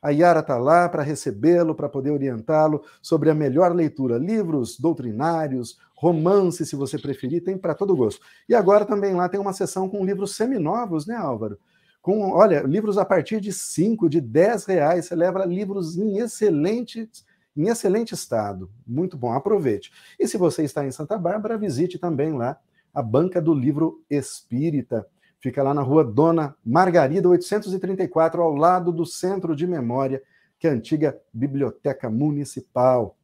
[0.00, 4.18] A Yara está lá para recebê-lo, para poder orientá-lo sobre a melhor leitura.
[4.18, 8.20] Livros doutrinários, romance, se você preferir, tem para todo gosto.
[8.48, 11.58] E agora também lá tem uma seção com livros seminovos, né, Álvaro?
[12.00, 15.06] Com, olha, livros a partir de 5, de 10 reais.
[15.06, 17.10] Você leva livros em excelente,
[17.56, 18.70] em excelente estado.
[18.86, 19.90] Muito bom, aproveite.
[20.20, 22.60] E se você está em Santa Bárbara, visite também lá
[22.94, 25.04] a Banca do Livro Espírita
[25.46, 30.20] Fica lá na rua Dona Margarida, 834, ao lado do Centro de Memória,
[30.58, 33.16] que é a antiga Biblioteca Municipal.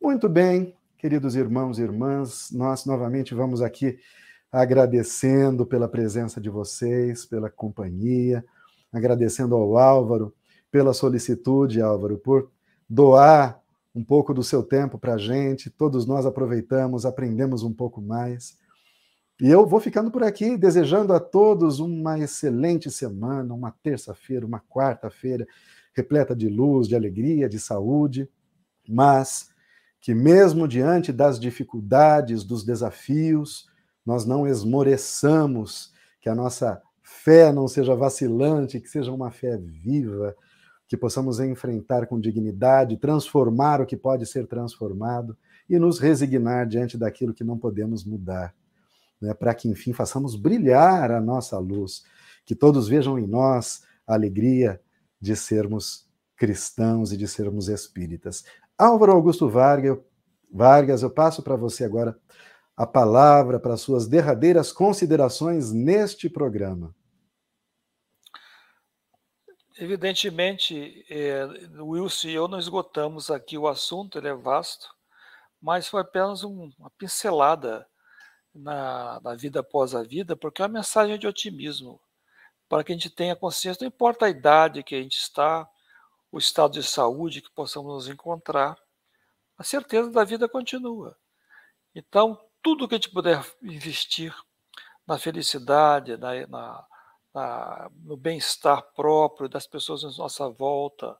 [0.00, 3.98] Muito bem, queridos irmãos e irmãs, nós novamente vamos aqui
[4.52, 8.44] agradecendo pela presença de vocês, pela companhia,
[8.92, 10.32] agradecendo ao Álvaro
[10.70, 12.48] pela solicitude, Álvaro, por
[12.88, 13.60] doar
[13.92, 15.68] um pouco do seu tempo para a gente.
[15.68, 18.56] Todos nós aproveitamos, aprendemos um pouco mais.
[19.40, 24.60] E eu vou ficando por aqui, desejando a todos uma excelente semana, uma terça-feira, uma
[24.60, 25.44] quarta-feira,
[25.92, 28.28] repleta de luz, de alegria, de saúde,
[28.88, 29.48] mas
[30.00, 33.66] que mesmo diante das dificuldades, dos desafios,
[34.06, 40.36] nós não esmoreçamos, que a nossa fé não seja vacilante, que seja uma fé viva,
[40.86, 45.36] que possamos enfrentar com dignidade, transformar o que pode ser transformado
[45.68, 48.54] e nos resignar diante daquilo que não podemos mudar
[49.20, 52.04] né, para que, enfim, façamos brilhar a nossa luz,
[52.44, 54.80] que todos vejam em nós a alegria
[55.20, 58.44] de sermos cristãos e de sermos espíritas.
[58.76, 62.18] Álvaro Augusto Vargas, eu, passo para você agora
[62.76, 66.94] a palavra para suas derradeiras considerações neste programa.
[69.76, 71.46] Evidentemente, é,
[71.80, 74.88] Wilson e eu não esgotamos aqui o assunto, ele é vasto,
[75.60, 77.86] mas foi apenas um, uma pincelada
[78.54, 82.00] na, na, vida após a vida, porque é uma mensagem de otimismo,
[82.68, 85.68] para que a gente tenha consciência, não importa a idade que a gente está,
[86.30, 88.76] o estado de saúde que possamos nos encontrar,
[89.56, 91.16] a certeza da vida continua.
[91.94, 94.34] Então, tudo que a gente puder investir
[95.06, 96.86] na felicidade, na, na,
[97.32, 101.16] na, no bem-estar próprio das pessoas à nossa volta,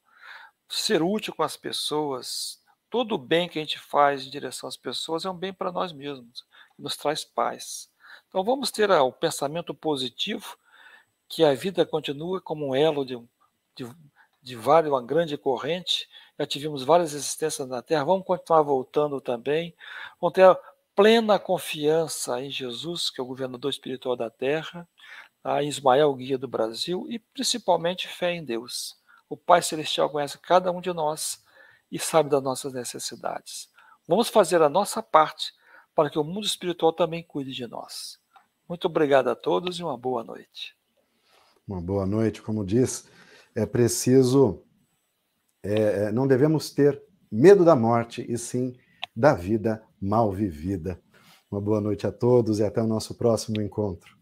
[0.69, 2.61] ser útil com as pessoas,
[2.91, 5.71] todo o bem que a gente faz em direção às pessoas é um bem para
[5.71, 6.45] nós mesmos,
[6.79, 7.89] nos traz paz.
[8.29, 10.57] Então vamos ter o pensamento positivo,
[11.29, 13.17] que a vida continua como um elo de,
[13.75, 13.89] de,
[14.43, 16.09] de várias, uma grande corrente,
[16.39, 19.75] já tivemos várias existências na Terra, vamos continuar voltando também,
[20.21, 20.59] vamos ter
[20.95, 24.87] plena confiança em Jesus, que é o governador espiritual da Terra,
[25.43, 25.63] tá?
[25.63, 28.97] em Ismael, guia do Brasil, e principalmente fé em Deus.
[29.29, 31.43] O Pai Celestial conhece cada um de nós
[31.91, 33.69] e sabe das nossas necessidades.
[34.07, 35.53] Vamos fazer a nossa parte
[35.95, 38.19] para que o mundo espiritual também cuide de nós.
[38.69, 40.75] Muito obrigado a todos e uma boa noite.
[41.67, 43.09] Uma boa noite, como diz
[43.55, 44.63] é preciso.
[45.63, 48.77] É, é, não devemos ter medo da morte, e sim
[49.15, 51.01] da vida mal vivida.
[51.51, 54.14] Uma boa noite a todos e até o nosso próximo encontro.